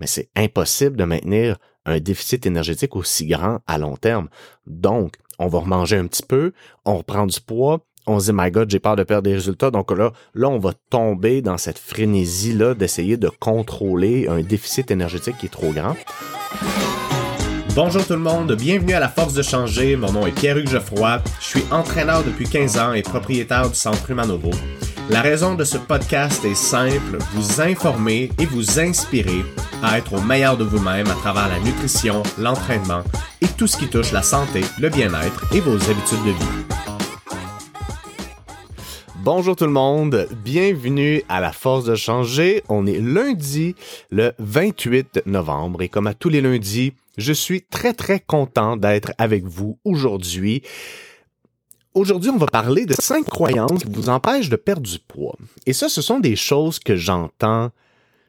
mais 0.00 0.06
c'est 0.06 0.30
impossible 0.34 0.96
de 0.96 1.04
maintenir 1.04 1.58
un 1.86 2.00
déficit 2.00 2.46
énergétique 2.46 2.96
aussi 2.96 3.26
grand 3.26 3.60
à 3.66 3.78
long 3.78 3.96
terme. 3.96 4.28
Donc, 4.66 5.14
on 5.38 5.46
va 5.46 5.60
remanger 5.60 5.96
un 5.96 6.06
petit 6.06 6.22
peu, 6.22 6.52
on 6.84 6.96
reprend 6.98 7.26
du 7.26 7.40
poids, 7.40 7.80
on 8.06 8.18
se 8.18 8.30
dit, 8.30 8.32
my 8.34 8.50
God, 8.50 8.70
j'ai 8.70 8.80
peur 8.80 8.96
de 8.96 9.04
perdre 9.04 9.24
des 9.24 9.34
résultats. 9.34 9.70
Donc 9.70 9.90
là, 9.92 10.12
là, 10.34 10.48
on 10.48 10.58
va 10.58 10.72
tomber 10.88 11.42
dans 11.42 11.58
cette 11.58 11.78
frénésie-là 11.78 12.74
d'essayer 12.74 13.16
de 13.16 13.28
contrôler 13.28 14.26
un 14.28 14.40
déficit 14.40 14.90
énergétique 14.90 15.36
qui 15.38 15.46
est 15.46 15.50
trop 15.50 15.72
grand. 15.72 15.96
Bonjour 17.76 18.04
tout 18.04 18.14
le 18.14 18.18
monde, 18.18 18.52
bienvenue 18.54 18.94
à 18.94 19.00
la 19.00 19.08
Force 19.08 19.32
de 19.32 19.42
changer. 19.42 19.94
Mon 19.96 20.12
nom 20.12 20.26
est 20.26 20.32
Pierre-Hugues 20.32 20.68
Geoffroy. 20.68 21.22
Je 21.40 21.46
suis 21.46 21.64
entraîneur 21.70 22.24
depuis 22.24 22.48
15 22.48 22.78
ans 22.78 22.92
et 22.94 23.02
propriétaire 23.02 23.68
du 23.68 23.76
Centre 23.76 24.10
Humanovo. 24.10 24.50
La 25.10 25.22
raison 25.22 25.56
de 25.56 25.64
ce 25.64 25.76
podcast 25.76 26.44
est 26.44 26.54
simple, 26.54 27.18
vous 27.32 27.60
informer 27.60 28.30
et 28.38 28.46
vous 28.46 28.78
inspirer 28.78 29.42
à 29.82 29.98
être 29.98 30.12
au 30.12 30.20
meilleur 30.20 30.56
de 30.56 30.62
vous-même 30.62 31.08
à 31.08 31.14
travers 31.14 31.48
la 31.48 31.58
nutrition, 31.58 32.22
l'entraînement 32.38 33.02
et 33.40 33.48
tout 33.58 33.66
ce 33.66 33.76
qui 33.76 33.88
touche 33.88 34.12
la 34.12 34.22
santé, 34.22 34.60
le 34.78 34.88
bien-être 34.88 35.52
et 35.52 35.58
vos 35.58 35.74
habitudes 35.74 36.22
de 36.24 36.30
vie. 36.30 36.76
Bonjour 39.16 39.56
tout 39.56 39.66
le 39.66 39.72
monde, 39.72 40.28
bienvenue 40.44 41.24
à 41.28 41.40
la 41.40 41.50
force 41.50 41.84
de 41.86 41.96
changer. 41.96 42.62
On 42.68 42.86
est 42.86 43.00
lundi 43.00 43.74
le 44.10 44.32
28 44.38 45.22
novembre 45.26 45.82
et 45.82 45.88
comme 45.88 46.06
à 46.06 46.14
tous 46.14 46.28
les 46.28 46.40
lundis, 46.40 46.92
je 47.18 47.32
suis 47.32 47.62
très 47.62 47.94
très 47.94 48.20
content 48.20 48.76
d'être 48.76 49.10
avec 49.18 49.42
vous 49.42 49.76
aujourd'hui. 49.84 50.62
Aujourd'hui, 51.92 52.30
on 52.30 52.36
va 52.36 52.46
parler 52.46 52.86
de 52.86 52.94
cinq 52.94 53.24
croyances 53.24 53.82
qui 53.82 53.90
vous 53.90 54.08
empêchent 54.08 54.48
de 54.48 54.54
perdre 54.54 54.88
du 54.88 55.00
poids. 55.00 55.36
Et 55.66 55.72
ça, 55.72 55.88
ce 55.88 56.00
sont 56.00 56.20
des 56.20 56.36
choses 56.36 56.78
que 56.78 56.94
j'entends 56.94 57.70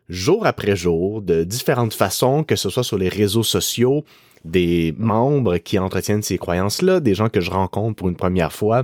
jour 0.09 0.47
après 0.47 0.75
jour, 0.75 1.21
de 1.21 1.43
différentes 1.43 1.93
façons, 1.93 2.43
que 2.43 2.55
ce 2.55 2.71
soit 2.71 2.83
sur 2.83 2.97
les 2.97 3.07
réseaux 3.07 3.43
sociaux, 3.43 4.03
des 4.43 4.95
membres 4.97 5.57
qui 5.57 5.77
entretiennent 5.77 6.23
ces 6.23 6.39
croyances-là, 6.39 7.01
des 7.01 7.13
gens 7.13 7.29
que 7.29 7.39
je 7.39 7.51
rencontre 7.51 7.97
pour 7.97 8.09
une 8.09 8.15
première 8.15 8.51
fois. 8.51 8.83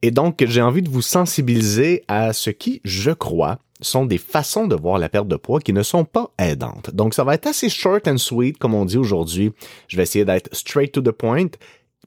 Et 0.00 0.10
donc, 0.10 0.42
j'ai 0.46 0.62
envie 0.62 0.82
de 0.82 0.88
vous 0.88 1.02
sensibiliser 1.02 2.02
à 2.08 2.32
ce 2.32 2.48
qui, 2.48 2.80
je 2.84 3.10
crois, 3.10 3.58
sont 3.82 4.06
des 4.06 4.16
façons 4.16 4.66
de 4.66 4.74
voir 4.74 4.98
la 4.98 5.10
perte 5.10 5.28
de 5.28 5.36
poids 5.36 5.60
qui 5.60 5.74
ne 5.74 5.82
sont 5.82 6.06
pas 6.06 6.30
aidantes. 6.38 6.90
Donc, 6.94 7.12
ça 7.12 7.24
va 7.24 7.34
être 7.34 7.46
assez 7.46 7.68
short 7.68 8.08
and 8.08 8.16
sweet, 8.16 8.56
comme 8.56 8.72
on 8.72 8.86
dit 8.86 8.96
aujourd'hui. 8.96 9.52
Je 9.88 9.98
vais 9.98 10.04
essayer 10.04 10.24
d'être 10.24 10.48
straight 10.54 10.92
to 10.92 11.02
the 11.02 11.10
point 11.10 11.50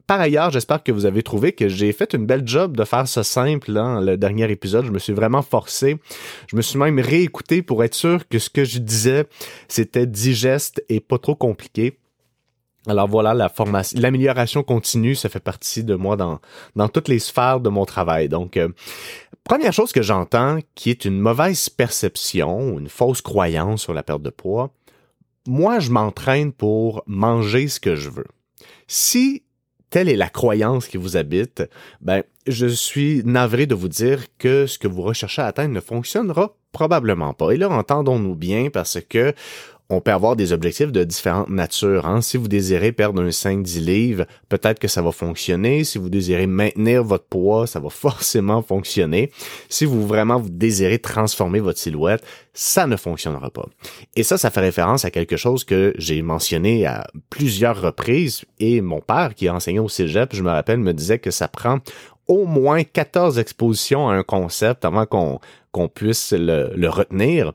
par 0.10 0.22
ailleurs, 0.22 0.50
j'espère 0.50 0.82
que 0.82 0.92
vous 0.92 1.06
avez 1.06 1.22
trouvé 1.22 1.52
que 1.52 1.70
j'ai 1.70 1.94
fait 1.94 2.16
une 2.16 2.26
belle 2.26 2.42
job 2.44 2.76
de 2.76 2.84
faire 2.84 3.08
ça 3.08 3.24
simple 3.24 3.72
dans 3.72 4.00
le 4.00 4.18
dernier 4.18 4.50
épisode. 4.50 4.86
Je 4.86 4.92
me 4.92 4.98
suis 4.98 5.14
vraiment 5.14 5.44
forcé. 5.44 6.00
Je 6.48 6.56
me 6.56 6.64
suis 6.64 6.80
même 6.80 7.00
réécouté 7.00 7.62
pour 7.62 7.84
être 7.84 7.94
sûr 7.94 8.28
que 8.28 8.40
ce 8.40 8.50
que 8.50 8.64
je 8.64 8.80
disais, 8.80 9.28
c'était 9.68 10.08
digeste 10.08 10.84
et 10.90 11.00
pas 11.00 11.20
trop 11.20 11.36
compliqué. 11.36 12.00
Alors 12.88 13.08
voilà, 13.08 13.36
la 13.36 13.50
formation, 13.50 14.00
l'amélioration 14.02 14.64
continue, 14.64 15.14
ça 15.14 15.30
fait 15.30 15.40
partie 15.40 15.84
de 15.84 15.94
moi 15.94 16.16
dans, 16.16 16.40
dans 16.76 16.90
toutes 16.90 17.08
les 17.08 17.20
sphères 17.20 17.60
de 17.60 17.70
mon 17.70 17.86
travail. 17.86 18.30
Donc, 18.30 18.58
euh, 18.58 18.70
première 19.44 19.74
chose 19.74 19.92
que 19.92 20.02
j'entends, 20.02 20.58
qui 20.74 20.90
est 20.90 21.06
une 21.06 21.20
mauvaise 21.20 21.70
perception, 21.70 22.80
une 22.80 22.90
fausse 22.90 23.22
croyance 23.22 23.84
sur 23.84 23.94
la 23.94 24.02
perte 24.02 24.24
de 24.24 24.32
poids, 24.32 24.72
moi, 25.48 25.78
je 25.78 25.92
m'entraîne 25.92 26.52
pour 26.52 27.04
manger 27.06 27.68
ce 27.68 27.80
que 27.80 27.96
je 27.96 28.10
veux. 28.10 28.26
Si 28.88 29.44
telle 29.90 30.10
est 30.10 30.16
la 30.16 30.30
croyance 30.30 30.88
qui 30.88 30.98
vous 30.98 31.18
habite, 31.18 31.64
ben, 32.02 32.24
je 32.48 32.68
suis 32.68 33.22
navré 33.26 33.66
de 33.66 33.76
vous 33.76 33.90
dire 33.90 34.26
que 34.38 34.66
ce 34.66 34.78
que 34.78 34.88
vous 34.88 35.02
recherchez 35.02 35.42
à 35.42 35.48
atteindre 35.48 35.74
ne 35.74 35.80
fonctionnera 35.80 36.56
probablement 36.72 37.34
pas. 37.34 37.52
Et 37.52 37.58
là, 37.58 37.70
entendons-nous 37.70 38.36
bien 38.36 38.70
parce 38.72 39.00
que 39.08 39.34
on 39.92 40.02
peut 40.02 40.12
avoir 40.12 40.36
des 40.36 40.54
objectifs 40.54 40.92
de 40.92 41.04
différentes 41.04 41.50
natures. 41.50 42.06
Hein. 42.06 42.22
Si 42.22 42.38
vous 42.38 42.48
désirez 42.48 42.92
perdre 42.92 43.24
un 43.24 43.30
5-10 43.30 43.84
livres, 43.84 44.26
peut-être 44.48 44.78
que 44.78 44.88
ça 44.88 45.02
va 45.02 45.12
fonctionner. 45.12 45.84
Si 45.84 45.98
vous 45.98 46.10
désirez 46.10 46.46
maintenir 46.46 47.04
votre 47.04 47.26
poids, 47.26 47.66
ça 47.66 47.80
va 47.80 47.90
forcément 47.90 48.62
fonctionner. 48.62 49.32
Si 49.68 49.86
vous 49.86 50.06
vraiment 50.06 50.40
vous 50.40 50.50
désirez 50.50 51.00
transformer 51.00 51.60
votre 51.60 51.80
silhouette, 51.80 52.24
ça 52.54 52.86
ne 52.86 52.98
fonctionnera 52.98 53.50
pas. 53.50 53.66
Et 54.16 54.22
ça, 54.22 54.38
ça 54.38 54.52
fait 54.52 54.60
référence 54.60 55.06
à 55.06 55.12
quelque 55.12 55.38
chose 55.38 55.64
que 55.64 55.94
j'ai 55.98 56.22
mentionné 56.22 56.86
à 56.86 57.08
plusieurs 57.32 57.82
reprises. 57.82 58.46
Et 58.60 58.82
mon 58.82 59.02
père, 59.02 59.34
qui 59.34 59.48
a 59.48 59.56
enseigné 59.56 59.80
au 59.80 59.90
cégep, 59.90 60.36
je 60.36 60.44
me 60.44 60.52
rappelle, 60.52 60.78
me 60.78 60.94
disait 60.94 61.20
que 61.20 61.32
ça 61.32 61.48
prend 61.48 61.80
au 62.28 62.46
moins 62.46 62.84
14 62.84 63.40
expositions 63.40 64.08
à 64.08 64.14
un 64.14 64.22
concept 64.22 64.86
avant 64.86 65.08
qu'on 65.08 65.88
puisse 65.88 66.32
le 66.32 66.90
retenir. 66.90 67.54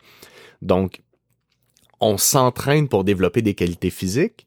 Donc, 0.62 1.03
on 2.00 2.18
s'entraîne 2.18 2.88
pour 2.88 3.04
développer 3.04 3.42
des 3.42 3.54
qualités 3.54 3.90
physiques 3.90 4.46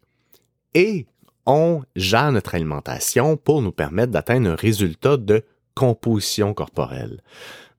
et 0.74 1.06
on 1.46 1.84
gère 1.96 2.32
notre 2.32 2.56
alimentation 2.56 3.38
pour 3.38 3.62
nous 3.62 3.72
permettre 3.72 4.12
d'atteindre 4.12 4.50
un 4.50 4.56
résultat 4.56 5.18
de 5.18 5.44
composition 5.76 6.54
corporelle. 6.54 7.22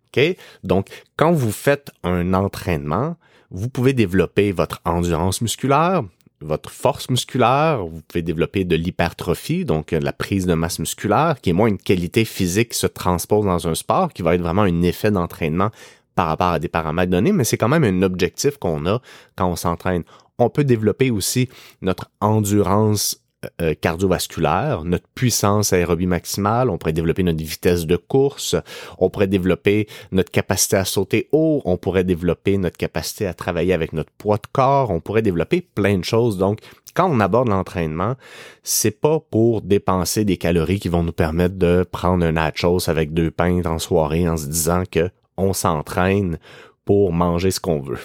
OK? 0.08 0.36
Donc, 0.64 0.88
quand 1.16 1.32
vous 1.32 1.52
faites 1.52 1.90
un 2.02 2.32
entraînement, 2.32 3.16
vous 3.50 3.68
pouvez 3.68 3.92
développer 3.92 4.52
votre 4.52 4.80
endurance 4.84 5.40
musculaire, 5.40 6.02
votre 6.40 6.70
force 6.70 7.10
musculaire, 7.10 7.84
vous 7.84 8.00
pouvez 8.06 8.22
développer 8.22 8.64
de 8.64 8.76
l'hypertrophie, 8.76 9.64
donc 9.64 9.90
la 9.92 10.12
prise 10.12 10.46
de 10.46 10.54
masse 10.54 10.78
musculaire, 10.78 11.36
qui 11.42 11.50
est 11.50 11.54
moins 11.54 11.68
une 11.68 11.78
qualité 11.78 12.24
physique 12.24 12.70
qui 12.70 12.78
se 12.78 12.86
transpose 12.86 13.44
dans 13.44 13.66
un 13.66 13.74
sport, 13.74 14.12
qui 14.12 14.22
va 14.22 14.34
être 14.34 14.42
vraiment 14.42 14.62
un 14.62 14.82
effet 14.82 15.10
d'entraînement 15.10 15.70
par 16.18 16.26
rapport 16.26 16.48
à 16.48 16.58
des 16.58 16.66
paramètres 16.66 17.12
donnés, 17.12 17.30
mais 17.30 17.44
c'est 17.44 17.56
quand 17.56 17.68
même 17.68 17.84
un 17.84 18.02
objectif 18.02 18.56
qu'on 18.56 18.86
a 18.86 19.00
quand 19.36 19.48
on 19.48 19.54
s'entraîne. 19.54 20.02
On 20.40 20.50
peut 20.50 20.64
développer 20.64 21.12
aussi 21.12 21.48
notre 21.80 22.10
endurance 22.20 23.22
euh, 23.44 23.48
euh, 23.62 23.74
cardiovasculaire, 23.80 24.82
notre 24.82 25.06
puissance 25.14 25.72
aérobie 25.72 26.08
maximale, 26.08 26.70
on 26.70 26.76
pourrait 26.76 26.92
développer 26.92 27.22
notre 27.22 27.38
vitesse 27.38 27.86
de 27.86 27.94
course, 27.94 28.56
on 28.98 29.10
pourrait 29.10 29.28
développer 29.28 29.86
notre 30.10 30.32
capacité 30.32 30.74
à 30.74 30.84
sauter 30.84 31.28
haut, 31.30 31.62
on 31.64 31.76
pourrait 31.76 32.02
développer 32.02 32.58
notre 32.58 32.76
capacité 32.76 33.24
à 33.28 33.32
travailler 33.32 33.72
avec 33.72 33.92
notre 33.92 34.10
poids 34.18 34.38
de 34.38 34.48
corps, 34.50 34.90
on 34.90 34.98
pourrait 34.98 35.22
développer 35.22 35.60
plein 35.60 35.98
de 35.98 36.04
choses. 36.04 36.36
Donc, 36.36 36.58
quand 36.94 37.08
on 37.08 37.20
aborde 37.20 37.46
l'entraînement, 37.46 38.16
c'est 38.64 39.00
pas 39.00 39.20
pour 39.20 39.62
dépenser 39.62 40.24
des 40.24 40.36
calories 40.36 40.80
qui 40.80 40.88
vont 40.88 41.04
nous 41.04 41.12
permettre 41.12 41.54
de 41.54 41.86
prendre 41.88 42.26
un 42.26 42.32
nachos 42.32 42.90
avec 42.90 43.14
deux 43.14 43.30
pains 43.30 43.64
en 43.66 43.78
soirée 43.78 44.28
en 44.28 44.36
se 44.36 44.46
disant 44.46 44.82
que 44.90 45.10
on 45.38 45.54
s'entraîne 45.54 46.38
pour 46.84 47.12
manger 47.12 47.50
ce 47.50 47.60
qu'on 47.60 47.80
veut. 47.80 47.98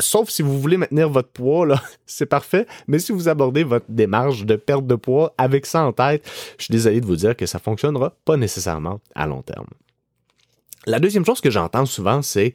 Sauf 0.00 0.28
si 0.28 0.42
vous 0.42 0.60
voulez 0.60 0.76
maintenir 0.76 1.08
votre 1.08 1.30
poids, 1.30 1.80
c'est 2.06 2.26
parfait. 2.26 2.66
Mais 2.86 2.98
si 2.98 3.12
vous 3.12 3.28
abordez 3.28 3.64
votre 3.64 3.86
démarche 3.88 4.44
de 4.44 4.56
perte 4.56 4.86
de 4.86 4.96
poids 4.96 5.34
avec 5.38 5.66
ça 5.66 5.84
en 5.84 5.92
tête, 5.92 6.28
je 6.58 6.64
suis 6.64 6.72
désolé 6.72 7.00
de 7.00 7.06
vous 7.06 7.16
dire 7.16 7.36
que 7.36 7.46
ça 7.46 7.58
fonctionnera 7.58 8.14
pas 8.24 8.36
nécessairement 8.36 9.00
à 9.14 9.26
long 9.26 9.42
terme. 9.42 9.68
La 10.86 10.98
deuxième 10.98 11.24
chose 11.24 11.40
que 11.40 11.50
j'entends 11.50 11.86
souvent, 11.86 12.20
c'est 12.22 12.54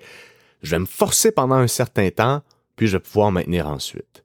je 0.61 0.71
vais 0.71 0.79
me 0.79 0.85
forcer 0.85 1.31
pendant 1.31 1.55
un 1.55 1.67
certain 1.67 2.09
temps, 2.09 2.41
puis 2.75 2.87
je 2.87 2.97
vais 2.97 3.03
pouvoir 3.03 3.31
maintenir 3.31 3.67
ensuite. 3.67 4.23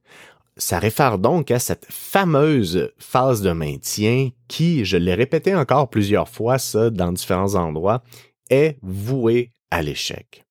Ça 0.56 0.78
réfère 0.78 1.18
donc 1.18 1.50
à 1.50 1.58
cette 1.58 1.86
fameuse 1.88 2.92
phase 2.98 3.42
de 3.42 3.52
maintien 3.52 4.30
qui, 4.46 4.84
je 4.84 4.96
l'ai 4.96 5.14
répété 5.14 5.54
encore 5.54 5.88
plusieurs 5.88 6.28
fois, 6.28 6.58
ça, 6.58 6.90
dans 6.90 7.12
différents 7.12 7.54
endroits, 7.54 8.02
est 8.50 8.76
vouée 8.82 9.52
à 9.70 9.82
l'échec. 9.82 10.44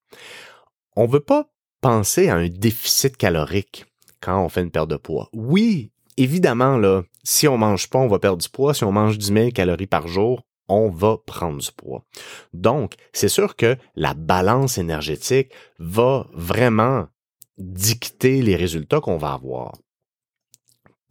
On 0.96 1.06
veut 1.06 1.19
pas 1.19 1.50
penser 1.81 2.29
à 2.29 2.35
un 2.35 2.47
déficit 2.47 3.18
calorique 3.18 3.85
quand 4.22 4.44
on 4.44 4.50
fait 4.50 4.62
une 4.62 4.72
perte 4.72 4.90
de 4.90 4.96
poids. 4.96 5.29
Oui, 5.34 5.91
évidemment, 6.18 6.78
là, 6.78 7.03
si 7.24 7.47
on 7.47 7.57
mange 7.57 7.90
pas, 7.90 8.00
on 8.00 8.07
va 8.07 8.19
perdre 8.19 8.41
du 8.41 8.50
poids. 8.50 8.74
Si 8.74 8.84
on 8.84 8.91
mange 8.91 9.18
10 9.18 9.34
000 9.34 9.51
calories 9.51 9.88
par 9.88 10.07
jour, 10.07 10.44
on 10.68 10.90
va 10.90 11.18
prendre 11.25 11.59
du 11.59 11.72
poids. 11.72 12.06
Donc, 12.53 12.96
c'est 13.12 13.29
sûr 13.29 13.56
que 13.56 13.78
la 13.96 14.13
balance 14.13 14.78
énergétique 14.78 15.51
va 15.80 16.28
vraiment 16.34 17.07
dicter 17.57 18.41
les 18.41 18.56
résultats 18.56 19.01
qu'on 19.01 19.18
va 19.18 19.34
avoir. 19.34 19.74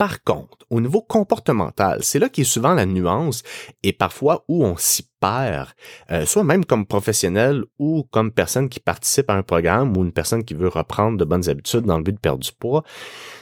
Par 0.02 0.24
contre, 0.24 0.66
au 0.68 0.80
niveau 0.80 1.00
comportemental, 1.00 2.02
c'est 2.02 2.18
là 2.18 2.28
qui 2.28 2.40
est 2.40 2.44
souvent 2.44 2.74
la 2.74 2.86
nuance 2.86 3.44
et 3.84 3.92
parfois 3.92 4.44
où 4.48 4.64
on 4.64 4.76
s'y 4.76 5.04
perd, 5.20 5.68
euh, 6.10 6.26
soit 6.26 6.42
même 6.42 6.64
comme 6.64 6.86
professionnel 6.86 7.62
ou 7.78 8.02
comme 8.10 8.32
personne 8.32 8.68
qui 8.68 8.80
participe 8.80 9.30
à 9.30 9.34
un 9.34 9.44
programme 9.44 9.96
ou 9.96 10.02
une 10.02 10.10
personne 10.10 10.42
qui 10.42 10.54
veut 10.54 10.66
reprendre 10.66 11.18
de 11.18 11.24
bonnes 11.24 11.48
habitudes 11.48 11.84
dans 11.84 11.98
le 11.98 12.02
but 12.02 12.14
de 12.14 12.18
perdre 12.18 12.40
du 12.40 12.50
poids, 12.50 12.82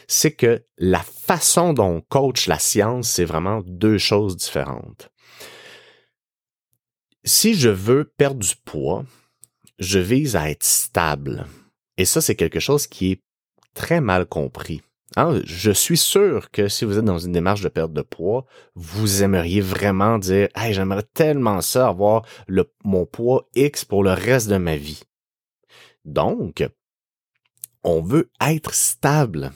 c'est 0.07 0.33
que 0.33 0.63
la 0.77 1.01
façon 1.01 1.73
dont 1.73 1.97
on 1.97 2.01
coach 2.03 2.47
la 2.47 2.59
science, 2.59 3.09
c'est 3.09 3.25
vraiment 3.25 3.63
deux 3.65 3.97
choses 3.97 4.37
différentes. 4.37 5.11
Si 7.25 7.55
je 7.55 7.71
veux 7.71 8.05
perdre 8.05 8.41
du 8.41 8.55
poids, 8.67 9.07
je 9.79 9.99
vise 9.99 10.37
à 10.37 10.51
être 10.51 10.65
stable. 10.65 11.47
Et 11.97 12.05
ça, 12.05 12.21
c'est 12.21 12.37
quelque 12.37 12.61
chose 12.61 12.87
qui 12.87 13.13
est 13.13 13.23
très 13.73 14.03
mal 14.03 14.27
compris. 14.27 14.83
Hein, 15.17 15.41
je 15.45 15.73
suis 15.73 15.97
sûr 15.97 16.51
que 16.53 16.69
si 16.69 16.85
vous 16.85 16.99
êtes 16.99 17.05
dans 17.05 17.19
une 17.19 17.33
démarche 17.33 17.63
de 17.63 17.69
perte 17.69 17.93
de 17.93 18.03
poids, 18.03 18.47
vous 18.77 19.23
aimeriez 19.25 19.61
vraiment 19.61 20.19
dire 20.19 20.49
Hey, 20.55 20.73
j'aimerais 20.73 21.05
tellement 21.15 21.61
ça 21.61 21.89
avoir 21.89 22.25
le, 22.47 22.73
mon 22.85 23.07
poids 23.07 23.49
X 23.57 23.85
pour 23.85 24.05
le 24.05 24.13
reste 24.13 24.49
de 24.49 24.57
ma 24.57 24.77
vie. 24.77 25.03
Donc, 26.05 26.65
on 27.83 28.03
veut 28.03 28.31
être 28.41 28.73
stable. 28.73 29.51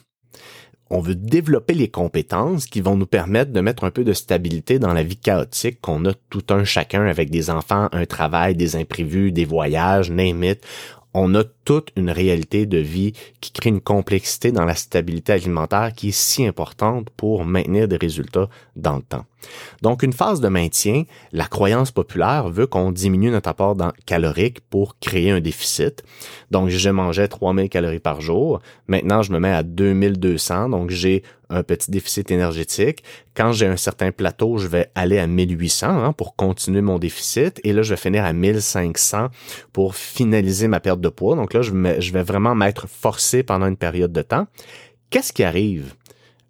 on 0.91 1.01
veut 1.01 1.15
développer 1.15 1.75
les 1.75 1.91
compétences 1.91 2.67
qui 2.67 2.81
vont 2.81 2.97
nous 2.97 3.07
permettre 3.07 3.53
de 3.53 3.61
mettre 3.61 3.85
un 3.85 3.91
peu 3.91 4.05
de 4.05 4.13
stabilité 4.13 4.79
dans 4.79 4.93
la 4.93 5.03
vie 5.03 5.17
chaotique 5.17 5.81
qu'on 5.81 6.05
a 6.05 6.15
tout 6.31 6.45
un 6.51 6.65
chacun 6.65 7.07
avec 7.07 7.31
des 7.31 7.49
enfants, 7.49 7.89
un 7.93 8.07
travail, 8.07 8.55
des 8.55 8.77
imprévus, 8.77 9.33
des 9.33 9.45
voyages, 9.45 10.11
name 10.11 10.45
it 10.45 10.65
on 11.15 11.35
a 11.35 11.45
toute 11.65 11.91
une 11.97 12.11
réalité 12.11 12.67
de 12.67 12.79
vie 12.79 13.13
qui 13.41 13.53
crée 13.53 13.71
une 13.71 13.81
complexité 13.81 14.53
dans 14.53 14.65
la 14.65 14.75
stabilité 14.75 15.33
alimentaire 15.33 15.93
qui 15.95 16.09
est 16.09 16.19
si 16.19 16.47
importante 16.47 17.09
pour 17.11 17.45
maintenir 17.45 17.89
des 17.89 17.97
résultats 17.97 18.49
dans 18.77 18.97
le 18.97 19.03
temps. 19.03 19.25
Donc, 19.83 20.03
une 20.03 20.13
phase 20.13 20.41
de 20.41 20.49
maintien, 20.49 21.05
la 21.33 21.47
croyance 21.47 21.91
populaire 21.91 22.49
veut 22.49 22.67
qu'on 22.67 22.93
diminue 22.93 23.31
notre 23.31 23.49
apport 23.49 23.77
calorique 24.07 24.61
pour 24.69 24.99
créer 24.99 25.31
un 25.31 25.41
déficit. 25.41 26.03
Donc, 26.51 26.69
je 26.69 26.91
mangeais 26.91 27.29
3000 27.29 27.69
calories 27.69 28.01
par 28.01 28.21
jour. 28.21 28.61
Maintenant, 28.89 29.23
je 29.23 29.33
me 29.33 29.39
mets 29.39 29.53
à 29.53 29.63
2200. 29.63 30.69
Donc, 30.69 30.91
j'ai 30.91 31.23
un 31.51 31.63
petit 31.63 31.91
déficit 31.91 32.31
énergétique. 32.31 33.05
Quand 33.35 33.53
j'ai 33.53 33.67
un 33.67 33.77
certain 33.77 34.13
plateau, 34.13 34.59
je 34.59 34.69
vais 34.69 34.91
aller 34.95 35.19
à 35.19 35.27
1800 35.27 35.87
hein, 35.89 36.13
pour 36.13 36.37
continuer 36.37 36.81
mon 36.81 36.99
déficit. 36.99 37.61
Et 37.65 37.73
là, 37.73 37.83
je 37.83 37.91
vais 37.91 38.01
finir 38.01 38.25
à 38.25 38.33
1500 38.33 39.29
pour 39.73 39.95
finaliser 39.95 40.69
ma 40.69 40.81
perte 40.81 41.01
de 41.01 41.09
poids. 41.09 41.37
Donc 41.37 41.55
là, 41.55 41.63
je, 41.63 41.73
je 41.99 42.13
vais 42.13 42.23
vraiment 42.23 42.55
m'être 42.55 42.89
forcé 42.89 43.43
pendant 43.43 43.67
une 43.67 43.77
période 43.77 44.13
de 44.13 44.23
temps. 44.23 44.47
Qu'est-ce 45.11 45.33
qui 45.33 45.45
arrive? 45.45 45.95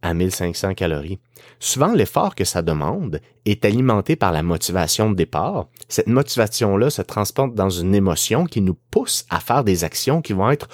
À 0.05 0.15
1500 0.15 0.75
calories? 0.75 1.19
Souvent, 1.59 1.93
l'effort 1.93 2.35
que 2.35 2.45
ça 2.45 2.63
demande 2.63 3.21
est 3.45 3.65
alimenté 3.65 4.17
par 4.17 4.33
la 4.33 4.43
motivation 4.43 5.11
de 5.11 5.17
départ. 5.17 5.67
Cette 5.89 6.07
motivation-là 6.07 6.91
se 6.91 7.03
transporte 7.03 7.55
dans 7.55 7.71
une 7.71 7.95
émotion 7.95 8.45
qui 8.45 8.61
nous 8.61 8.77
pousse 8.91 9.25
à 9.31 9.41
faire 9.41 9.65
des 9.65 9.83
actions 9.83 10.23
qui 10.23 10.35
vont 10.35 10.51
être 10.51 10.69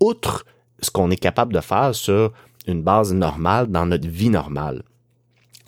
outre 0.00 0.44
ce 0.80 0.90
qu'on 0.90 1.10
est 1.10 1.16
capable 1.16 1.52
de 1.52 1.60
faire 1.60 1.94
sur 1.94 2.32
une 2.66 2.82
base 2.82 3.12
normale 3.14 3.68
dans 3.68 3.86
notre 3.86 4.08
vie 4.08 4.30
normale. 4.30 4.82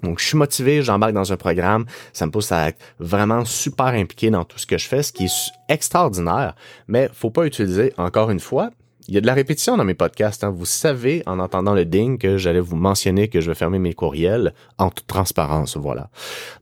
Donc, 0.02 0.18
je 0.18 0.26
suis 0.26 0.36
motivé, 0.36 0.82
j'embarque 0.82 1.14
dans 1.14 1.32
un 1.32 1.36
programme, 1.36 1.86
ça 2.12 2.26
me 2.26 2.30
pousse 2.30 2.52
à 2.52 2.68
être 2.68 2.78
vraiment 2.98 3.44
super 3.44 3.86
impliqué 3.86 4.30
dans 4.30 4.44
tout 4.44 4.58
ce 4.58 4.66
que 4.66 4.78
je 4.78 4.86
fais, 4.86 5.02
ce 5.02 5.12
qui 5.12 5.24
est 5.24 5.52
extraordinaire, 5.68 6.54
mais 6.86 7.08
faut 7.12 7.30
pas 7.30 7.46
utiliser, 7.46 7.92
encore 7.96 8.30
une 8.30 8.40
fois, 8.40 8.70
il 9.08 9.14
y 9.14 9.18
a 9.18 9.20
de 9.20 9.26
la 9.26 9.34
répétition 9.34 9.76
dans 9.76 9.84
mes 9.84 9.94
podcasts. 9.94 10.44
Hein. 10.44 10.50
Vous 10.50 10.66
savez, 10.66 11.22
en 11.26 11.38
entendant 11.38 11.74
le 11.74 11.84
ding, 11.84 12.18
que 12.18 12.36
j'allais 12.36 12.60
vous 12.60 12.76
mentionner 12.76 13.28
que 13.28 13.40
je 13.40 13.50
vais 13.50 13.54
fermer 13.54 13.78
mes 13.78 13.94
courriels 13.94 14.54
en 14.78 14.90
toute 14.90 15.06
transparence, 15.06 15.76
voilà. 15.76 16.10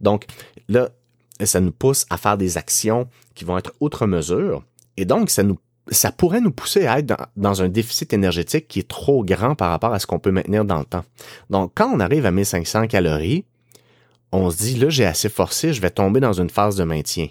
Donc, 0.01 0.27
là, 0.69 0.91
ça 1.43 1.61
nous 1.61 1.73
pousse 1.73 2.07
à 2.11 2.17
faire 2.17 2.37
des 2.37 2.59
actions 2.59 3.09
qui 3.35 3.45
vont 3.45 3.59
être 3.59 3.73
outre 3.81 4.07
mesure, 4.07 4.63
et 4.97 5.05
donc, 5.05 5.31
ça 5.31 5.43
nous 5.43 5.59
ça 5.89 6.13
pourrait 6.13 6.41
nous 6.41 6.51
pousser 6.51 6.87
à 6.87 6.99
être 6.99 7.15
dans, 7.37 7.63
un 7.63 7.69
déficit 7.69 8.13
énergétique 8.15 8.69
qui 8.69 8.79
est 8.79 8.89
trop 8.89 9.23
grand 9.23 9.55
par 9.55 9.71
rapport 9.71 9.93
à 9.93 9.99
ce 9.99 10.07
qu'on 10.07 10.19
peut 10.19 10.31
maintenir 10.31 10.65
dans 10.65 10.79
le 10.79 10.85
temps. 10.85 11.05
Donc, 11.51 11.73
quand 11.75 11.91
on 11.93 12.01
arrive 12.01 12.25
à 12.27 12.31
1500 12.31 12.87
calories, 12.87 13.45
on 14.33 14.51
se 14.51 14.57
dit, 14.57 14.77
là, 14.77 14.89
j'ai 14.89 15.05
assez 15.05 15.29
forcé, 15.29 15.73
je 15.73 15.83
vais 15.83 15.91
tomber 15.91 16.21
dans 16.21 16.33
une 16.33 16.51
phase 16.51 16.77
de 16.77 16.85
maintien. 16.85 17.29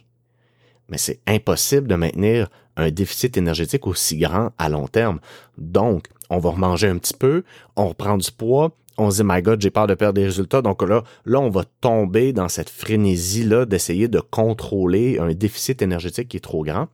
Mais 0.94 1.00
c'est 1.00 1.22
impossible 1.25 1.88
de 1.88 1.95
maintenir 1.95 2.50
un 2.78 2.92
déficit 2.92 3.36
énergétique 3.36 3.88
aussi 3.88 4.16
grand 4.16 4.51
à 4.60 4.69
long 4.69 4.88
terme. 4.88 5.19
Donc, 5.57 6.06
on 6.30 6.38
va 6.38 6.51
remanger 6.51 6.88
un 6.88 7.00
petit 7.00 7.16
peu, 7.16 7.42
on 7.75 7.88
reprend 7.88 8.16
du 8.16 8.30
poids, 8.31 8.78
on 9.00 9.10
se 9.10 9.24
dit, 9.24 9.24
my 9.28 9.42
God, 9.42 9.60
j'ai 9.60 9.72
peur 9.72 9.88
de 9.88 9.95
perdre 9.95 10.13
des 10.13 10.25
résultats. 10.25 10.62
Donc 10.62 10.84
là, 10.84 11.01
là, 11.25 11.40
on 11.40 11.50
va 11.50 11.63
tomber 11.81 12.31
dans 12.31 12.48
cette 12.48 12.69
frénésie-là 12.69 13.66
d'essayer 13.66 14.07
de 14.07 14.19
contrôler 14.19 15.18
un 15.18 15.34
déficit 15.34 15.81
énergétique 15.81 16.28
qui 16.28 16.38
est 16.38 16.42
trop 16.42 16.63
grand 16.63 16.90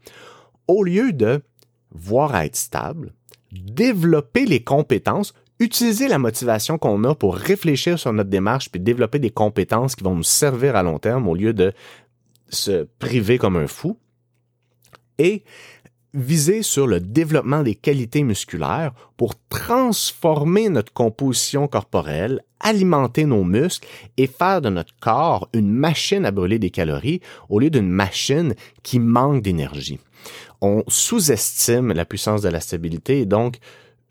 au 0.70 0.82
lieu 0.82 1.12
de 1.12 1.42
voir 1.92 2.34
à 2.34 2.46
être 2.46 2.56
stable, 2.56 3.12
développer 3.52 4.46
les 4.46 4.64
compétences, 4.64 5.34
utiliser 5.60 6.08
la 6.08 6.20
motivation 6.20 6.78
qu'on 6.78 7.04
a 7.04 7.16
pour 7.16 7.36
réfléchir 7.36 8.00
sur 8.00 8.14
notre 8.14 8.30
démarche 8.30 8.72
puis 8.72 8.80
développer 8.80 9.20
des 9.20 9.30
compétences 9.30 9.98
qui 9.98 10.06
vont 10.06 10.16
nous 10.16 10.24
servir 10.24 10.78
à 10.78 10.84
long 10.84 11.00
terme 11.00 11.28
au 11.28 11.36
lieu 11.36 11.52
de 11.52 11.74
se 12.50 12.88
priver 13.00 13.38
comme 13.38 13.58
un 13.58 13.68
fou 13.68 13.98
et 15.18 15.44
viser 16.14 16.64
sur 16.64 16.88
le 16.88 17.00
développement 17.00 17.62
des 17.62 17.76
qualités 17.76 18.24
musculaires 18.24 18.94
pour 19.16 19.34
transformer 19.50 20.70
notre 20.70 20.92
composition 20.92 21.68
corporelle, 21.68 22.42
alimenter 22.60 23.26
nos 23.26 23.44
muscles 23.44 23.88
et 24.18 24.28
faire 24.28 24.62
de 24.62 24.70
notre 24.70 24.94
corps 25.00 25.50
une 25.54 25.72
machine 25.72 26.26
à 26.26 26.32
brûler 26.32 26.58
des 26.58 26.72
calories 26.72 27.22
au 27.48 27.60
lieu 27.60 27.70
d'une 27.70 27.90
machine 27.90 28.56
qui 28.82 29.00
manque 29.00 29.44
d'énergie. 29.44 30.00
On 30.62 30.84
sous-estime 30.88 31.94
la 31.94 32.06
puissance 32.06 32.42
de 32.42 32.50
la 32.50 32.60
stabilité 32.60 33.20
et 33.20 33.26
donc 33.26 33.60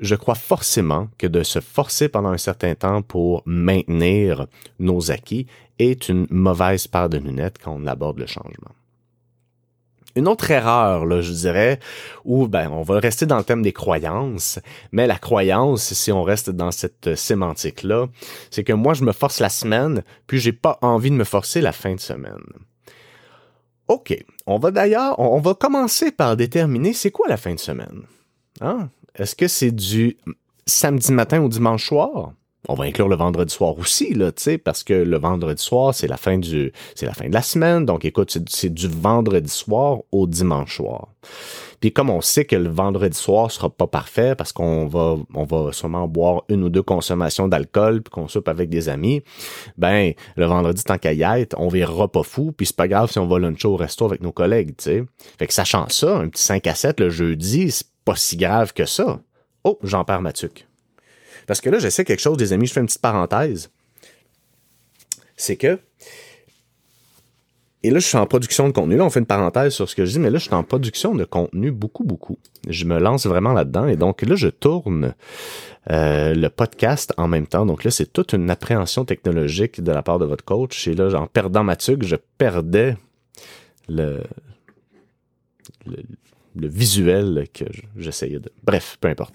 je 0.01 0.15
crois 0.15 0.37
forcément 0.37 1.09
que 1.19 1.27
de 1.27 1.43
se 1.43 1.61
forcer 1.61 2.09
pendant 2.09 2.31
un 2.31 2.39
certain 2.39 2.75
temps 2.77 3.03
pour 3.03 3.43
maintenir 3.45 4.47
nos 4.79 5.11
acquis 5.11 5.47
est 5.79 6.09
une 6.09 6.27
mauvaise 6.31 6.87
paire 6.87 7.09
de 7.09 7.19
lunettes 7.19 7.59
quand 7.63 7.73
on 7.73 7.87
aborde 7.87 8.19
le 8.19 8.27
changement. 8.27 8.75
Une 10.17 10.27
autre 10.27 10.51
erreur, 10.51 11.07
là, 11.07 11.21
je 11.21 11.33
dirais, 11.33 11.79
où 12.25 12.49
ben, 12.49 12.71
on 12.73 12.83
va 12.83 12.99
rester 12.99 13.25
dans 13.25 13.39
le 13.39 13.45
thème 13.45 13.63
des 13.63 13.73
croyances, 13.73 14.59
mais 14.91 15.07
la 15.07 15.17
croyance, 15.19 15.93
si 15.93 16.11
on 16.11 16.25
reste 16.25 16.51
dans 16.51 16.73
cette 16.73 17.15
sémantique-là, 17.15 18.09
c'est 18.51 18.65
que 18.65 18.73
moi, 18.73 18.95
je 18.95 19.05
me 19.05 19.13
force 19.13 19.39
la 19.39 19.49
semaine, 19.49 20.03
puis 20.27 20.41
j'ai 20.41 20.53
pas 20.53 20.79
envie 20.83 21.11
de 21.11 21.17
me 21.17 21.25
forcer 21.25 21.61
la 21.61 21.73
fin 21.73 21.95
de 21.95 22.01
semaine. 22.01 22.43
OK. 23.87 24.17
On 24.47 24.59
va 24.59 24.71
d'ailleurs, 24.71 25.19
on 25.19 25.41
va 25.41 25.55
commencer 25.55 26.11
par 26.11 26.37
déterminer 26.37 26.95
c'est 26.95 27.11
quoi 27.11 27.29
la 27.29 27.37
fin 27.37 27.55
de 27.55 27.61
semaine. 27.61 28.03
Hein? 28.61 28.91
Est-ce 29.15 29.37
que 29.37 29.47
c'est 29.47 29.71
du 29.71 30.17
samedi 30.67 31.13
matin 31.13 31.41
ou 31.41 31.49
dimanche 31.49 31.87
soir? 31.87 32.33
On 32.69 32.75
va 32.75 32.85
inclure 32.85 33.09
le 33.09 33.17
vendredi 33.17 33.55
soir 33.55 33.79
aussi, 33.79 34.15
là, 34.15 34.33
parce 34.65 34.83
que 34.83 34.93
le 34.93 35.19
vendredi 35.19 35.63
soir, 35.63 35.95
c'est 35.95 36.09
la 36.09 36.17
fin 36.17 36.39
du, 36.39 36.73
c'est 36.95 37.07
la 37.07 37.15
fin 37.15 37.29
de 37.29 37.35
la 37.35 37.43
semaine. 37.43 37.87
Donc, 37.87 38.05
écoute, 38.05 38.37
c'est 38.49 38.73
du 38.73 38.89
vendredi 38.89 39.51
soir 39.51 40.01
au 40.11 40.27
dimanche 40.27 40.77
soir. 40.77 41.09
Puis 41.81 41.93
comme 41.93 42.11
on 42.11 42.21
sait 42.21 42.45
que 42.45 42.57
le 42.57 42.69
vendredi 42.69 43.17
soir 43.17 43.51
sera 43.51 43.71
pas 43.71 43.87
parfait 43.87 44.35
parce 44.35 44.53
qu'on 44.53 44.87
va 44.87 45.17
on 45.35 45.45
va 45.45 45.73
sûrement 45.73 46.09
boire 46.09 46.43
une 46.49 46.65
ou 46.65 46.69
deux 46.69 46.83
consommations 46.83 47.47
d'alcool 47.47 48.03
puis 48.03 48.11
qu'on 48.11 48.29
soupe 48.29 48.49
avec 48.49 48.69
des 48.69 48.89
amis, 48.89 49.23
ben 49.77 50.13
le 50.37 50.47
vendredi 50.47 50.83
tant 50.83 50.99
qu'à 50.99 51.13
y 51.13 51.23
être, 51.23 51.55
on 51.59 51.69
verra 51.69 52.11
pas 52.11 52.25
fou 52.25 52.53
puis 52.53 52.67
c'est 52.67 52.77
pas 52.77 52.89
grave 52.89 53.11
si 53.11 53.19
on 53.19 53.27
va 53.27 53.39
luncher 53.39 53.69
au 53.69 53.77
resto 53.77 54.05
avec 54.05 54.23
nos 54.23 54.33
collègues, 54.33 54.77
tu 54.77 54.85
sais. 54.85 55.05
Fait 55.39 55.47
que 55.47 55.55
sachant 55.55 55.89
ça, 55.89 56.17
un 56.17 56.29
petit 56.29 56.43
5 56.43 56.67
à 56.67 56.75
7 56.75 57.01
le 57.01 57.11
jeudi, 57.11 57.71
c'est 57.71 57.87
pas 58.05 58.17
si 58.17 58.37
grave 58.37 58.73
que 58.73 58.85
ça. 58.85 59.21
Oh, 59.65 59.79
j'en 59.83 60.05
perds 60.05 60.23
ma 60.23 60.33
tuque. 60.33 60.68
Parce 61.49 61.61
que 61.61 61.71
là, 61.71 61.81
j'essaie 61.81 62.05
quelque 62.05 62.21
chose, 62.21 62.37
des 62.37 62.53
amis, 62.53 62.69
je 62.69 62.75
fais 62.75 62.81
une 62.81 62.87
petite 62.87 63.03
parenthèse. 63.03 63.71
C'est 65.37 65.57
que 65.57 65.81
et 67.85 67.91
là, 67.91 68.01
je 68.01 68.07
suis 68.07 68.17
en 68.17 68.27
production 68.27 68.67
de 68.67 68.73
contenu. 68.73 68.97
Là, 68.97 69.05
on 69.05 69.11
fait 69.11 69.21
une 69.21 69.27
parenthèse 69.27 69.73
sur 69.73 69.89
ce 69.89 69.95
que 69.95 70.05
je 70.05 70.11
dis, 70.11 70.19
mais 70.19 70.31
là, 70.31 70.39
je 70.39 70.45
suis 70.45 70.55
en 70.55 70.65
production 70.65 71.15
de 71.15 71.25
contenu 71.25 71.71
beaucoup, 71.71 72.03
beaucoup. 72.03 72.37
Je 72.69 72.85
me 72.85 72.99
lance 72.99 73.25
vraiment 73.25 73.53
là-dedans. 73.53 73.87
Et 73.87 73.95
donc 73.97 74.23
là, 74.23 74.35
je 74.35 74.49
tourne 74.49 75.15
euh, 75.91 76.35
le 76.35 76.49
podcast 76.49 77.15
en 77.19 77.29
même 77.29 77.47
temps. 77.47 77.67
Donc 77.67 77.85
là, 77.85 77.93
c'est 77.93 78.13
toute 78.13 78.33
une 78.33 78.51
appréhension 78.51 79.05
technologique 79.05 79.81
de 79.81 79.93
la 79.93 80.03
part 80.03 80.19
de 80.19 80.25
votre 80.25 80.45
coach. 80.45 80.89
Et 80.89 80.95
là, 80.95 81.15
en 81.15 81.29
perdant 81.29 81.63
ma 81.63 81.77
tuque, 81.77 82.03
je 82.03 82.17
perdais 82.17 82.97
le, 83.89 84.23
le, 85.87 86.69
visuel 86.69 87.47
que 87.55 87.65
j'essayais 87.97 88.41
de... 88.41 88.51
Bref, 88.65 88.99
peu 89.01 89.07
importe. 89.07 89.35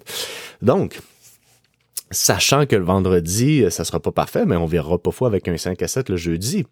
Donc, 0.61 0.99
sachant 2.12 2.65
que 2.65 2.75
le 2.75 2.83
vendredi, 2.83 3.65
ça 3.69 3.83
sera 3.83 4.00
pas 4.00 4.12
parfait, 4.12 4.45
mais 4.45 4.55
on 4.55 4.65
verra 4.65 4.98
pas 4.98 5.12
fois 5.12 5.27
avec 5.27 5.48
un 5.48 5.57
5 5.57 5.81
à 5.81 5.88
7 5.88 6.10
le 6.10 6.17
jeudi. 6.17 6.65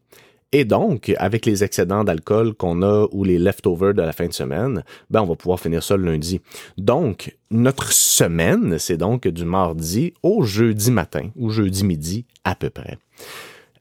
Et 0.53 0.65
donc, 0.65 1.13
avec 1.17 1.45
les 1.45 1.63
excédents 1.63 2.03
d'alcool 2.03 2.53
qu'on 2.53 2.81
a 2.81 3.07
ou 3.11 3.23
les 3.23 3.39
leftovers 3.39 3.93
de 3.93 4.01
la 4.01 4.11
fin 4.11 4.27
de 4.27 4.33
semaine, 4.33 4.83
ben 5.09 5.21
on 5.21 5.25
va 5.25 5.35
pouvoir 5.35 5.59
finir 5.61 5.81
ça 5.81 5.95
le 5.95 6.03
lundi. 6.03 6.41
Donc, 6.77 7.37
notre 7.51 7.93
semaine, 7.93 8.77
c'est 8.77 8.97
donc 8.97 9.27
du 9.27 9.45
mardi 9.45 10.13
au 10.23 10.43
jeudi 10.43 10.91
matin 10.91 11.29
ou 11.37 11.49
jeudi 11.51 11.85
midi 11.85 12.25
à 12.43 12.55
peu 12.55 12.69
près. 12.69 12.97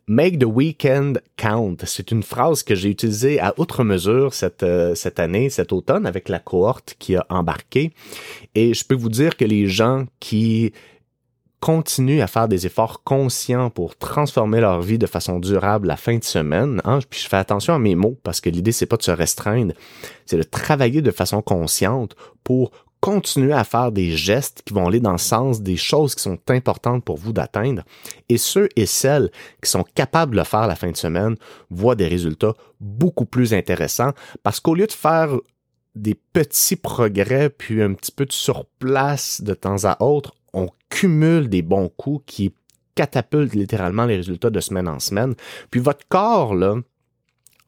Make 0.06 0.38
the 0.38 0.44
weekend 0.44 1.20
count. 1.36 1.76
C'est 1.84 2.10
une 2.10 2.22
phrase 2.22 2.62
que 2.62 2.74
j'ai 2.74 2.88
utilisée 2.88 3.40
à 3.40 3.54
outre 3.58 3.84
mesure 3.84 4.34
cette, 4.34 4.62
euh, 4.62 4.94
cette 4.94 5.20
année, 5.20 5.50
cet 5.50 5.72
automne, 5.72 6.06
avec 6.06 6.28
la 6.28 6.40
cohorte 6.40 6.96
qui 6.98 7.14
a 7.16 7.26
embarqué. 7.30 7.92
Et 8.54 8.74
je 8.74 8.84
peux 8.84 8.96
vous 8.96 9.08
dire 9.08 9.36
que 9.36 9.44
les 9.44 9.66
gens 9.66 10.06
qui 10.18 10.72
continuent 11.60 12.22
à 12.22 12.26
faire 12.26 12.48
des 12.48 12.66
efforts 12.66 13.02
conscients 13.04 13.70
pour 13.70 13.96
transformer 13.96 14.60
leur 14.60 14.80
vie 14.80 14.98
de 14.98 15.06
façon 15.06 15.38
durable 15.38 15.88
la 15.88 15.96
fin 15.96 16.16
de 16.16 16.24
semaine. 16.24 16.80
Hein? 16.84 17.00
Puis 17.08 17.20
je 17.20 17.28
fais 17.28 17.36
attention 17.36 17.74
à 17.74 17.78
mes 17.78 17.94
mots 17.94 18.18
parce 18.22 18.40
que 18.40 18.50
l'idée 18.50 18.72
c'est 18.72 18.86
pas 18.86 18.96
de 18.96 19.02
se 19.02 19.10
restreindre, 19.10 19.74
c'est 20.26 20.38
de 20.38 20.42
travailler 20.42 21.02
de 21.02 21.10
façon 21.10 21.42
consciente 21.42 22.16
pour 22.42 22.72
continuer 23.00 23.52
à 23.52 23.64
faire 23.64 23.92
des 23.92 24.10
gestes 24.16 24.62
qui 24.64 24.74
vont 24.74 24.86
aller 24.86 25.00
dans 25.00 25.12
le 25.12 25.18
sens 25.18 25.62
des 25.62 25.76
choses 25.76 26.14
qui 26.14 26.22
sont 26.22 26.38
importantes 26.48 27.04
pour 27.04 27.16
vous 27.16 27.32
d'atteindre. 27.32 27.82
Et 28.28 28.36
ceux 28.36 28.68
et 28.76 28.86
celles 28.86 29.30
qui 29.62 29.70
sont 29.70 29.84
capables 29.94 30.32
de 30.32 30.38
le 30.38 30.44
faire 30.44 30.66
la 30.66 30.76
fin 30.76 30.90
de 30.90 30.96
semaine 30.96 31.36
voient 31.70 31.94
des 31.94 32.08
résultats 32.08 32.54
beaucoup 32.78 33.24
plus 33.24 33.54
intéressants 33.54 34.12
parce 34.42 34.60
qu'au 34.60 34.74
lieu 34.74 34.86
de 34.86 34.92
faire 34.92 35.30
des 35.94 36.14
petits 36.14 36.76
progrès 36.76 37.50
puis 37.50 37.82
un 37.82 37.94
petit 37.94 38.12
peu 38.12 38.26
de 38.26 38.32
surplace 38.32 39.40
de 39.40 39.54
temps 39.54 39.84
à 39.84 40.02
autre, 40.02 40.34
on 40.52 40.68
cumule 40.88 41.48
des 41.48 41.62
bons 41.62 41.88
coups 41.88 42.22
qui 42.26 42.54
catapultent 42.94 43.54
littéralement 43.54 44.04
les 44.04 44.16
résultats 44.16 44.50
de 44.50 44.60
semaine 44.60 44.88
en 44.88 44.98
semaine. 44.98 45.34
Puis 45.70 45.80
votre 45.80 46.06
corps, 46.08 46.54
là, 46.54 46.76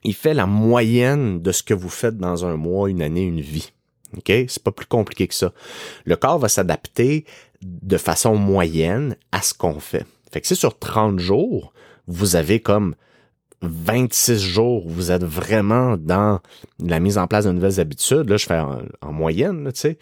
il 0.04 0.14
fait 0.14 0.34
la 0.34 0.46
moyenne 0.46 1.40
de 1.40 1.52
ce 1.52 1.62
que 1.62 1.74
vous 1.74 1.88
faites 1.88 2.18
dans 2.18 2.44
un 2.44 2.56
mois, 2.56 2.90
une 2.90 3.02
année, 3.02 3.22
une 3.22 3.40
vie. 3.40 3.72
OK? 4.16 4.26
C'est 4.26 4.62
pas 4.62 4.72
plus 4.72 4.86
compliqué 4.86 5.26
que 5.28 5.34
ça. 5.34 5.52
Le 6.04 6.16
corps 6.16 6.38
va 6.38 6.48
s'adapter 6.48 7.24
de 7.62 7.96
façon 7.96 8.34
moyenne 8.36 9.16
à 9.30 9.42
ce 9.42 9.54
qu'on 9.54 9.78
fait. 9.80 10.06
Fait 10.32 10.40
que 10.40 10.46
si 10.46 10.56
sur 10.56 10.78
30 10.78 11.18
jours, 11.18 11.72
vous 12.06 12.36
avez 12.36 12.60
comme 12.60 12.94
26 13.62 14.40
jours 14.40 14.86
où 14.86 14.90
vous 14.90 15.12
êtes 15.12 15.24
vraiment 15.24 15.96
dans 15.96 16.40
la 16.80 17.00
mise 17.00 17.16
en 17.18 17.26
place 17.26 17.44
de 17.44 17.52
nouvelles 17.52 17.80
habitudes, 17.80 18.28
là, 18.28 18.36
je 18.36 18.46
fais 18.46 18.58
en, 18.58 19.12
moyenne, 19.12 19.70
tu 19.72 19.80
sais, 19.80 19.98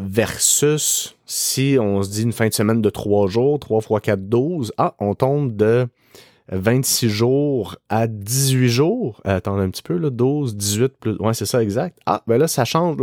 versus 0.00 1.16
si 1.26 1.76
on 1.80 2.02
se 2.02 2.10
dit 2.10 2.22
une 2.22 2.32
fin 2.32 2.48
de 2.48 2.54
semaine 2.54 2.82
de 2.82 2.90
3 2.90 3.28
jours, 3.28 3.58
3 3.58 3.80
fois 3.80 4.00
4, 4.00 4.28
12, 4.28 4.72
ah, 4.78 4.94
on 4.98 5.14
tombe 5.14 5.54
de 5.54 5.86
26 6.52 7.08
jours 7.08 7.76
à 7.88 8.06
18 8.06 8.68
jours. 8.68 9.20
Euh, 9.26 9.36
attendez 9.36 9.62
un 9.62 9.70
petit 9.70 9.82
peu, 9.82 9.96
là, 9.96 10.10
12, 10.10 10.56
18 10.56 10.92
plus. 10.98 11.16
C'est 11.32 11.46
ça 11.46 11.62
exact. 11.62 11.98
Ah, 12.06 12.22
ben 12.26 12.38
là, 12.38 12.48
ça 12.48 12.64
change. 12.64 12.96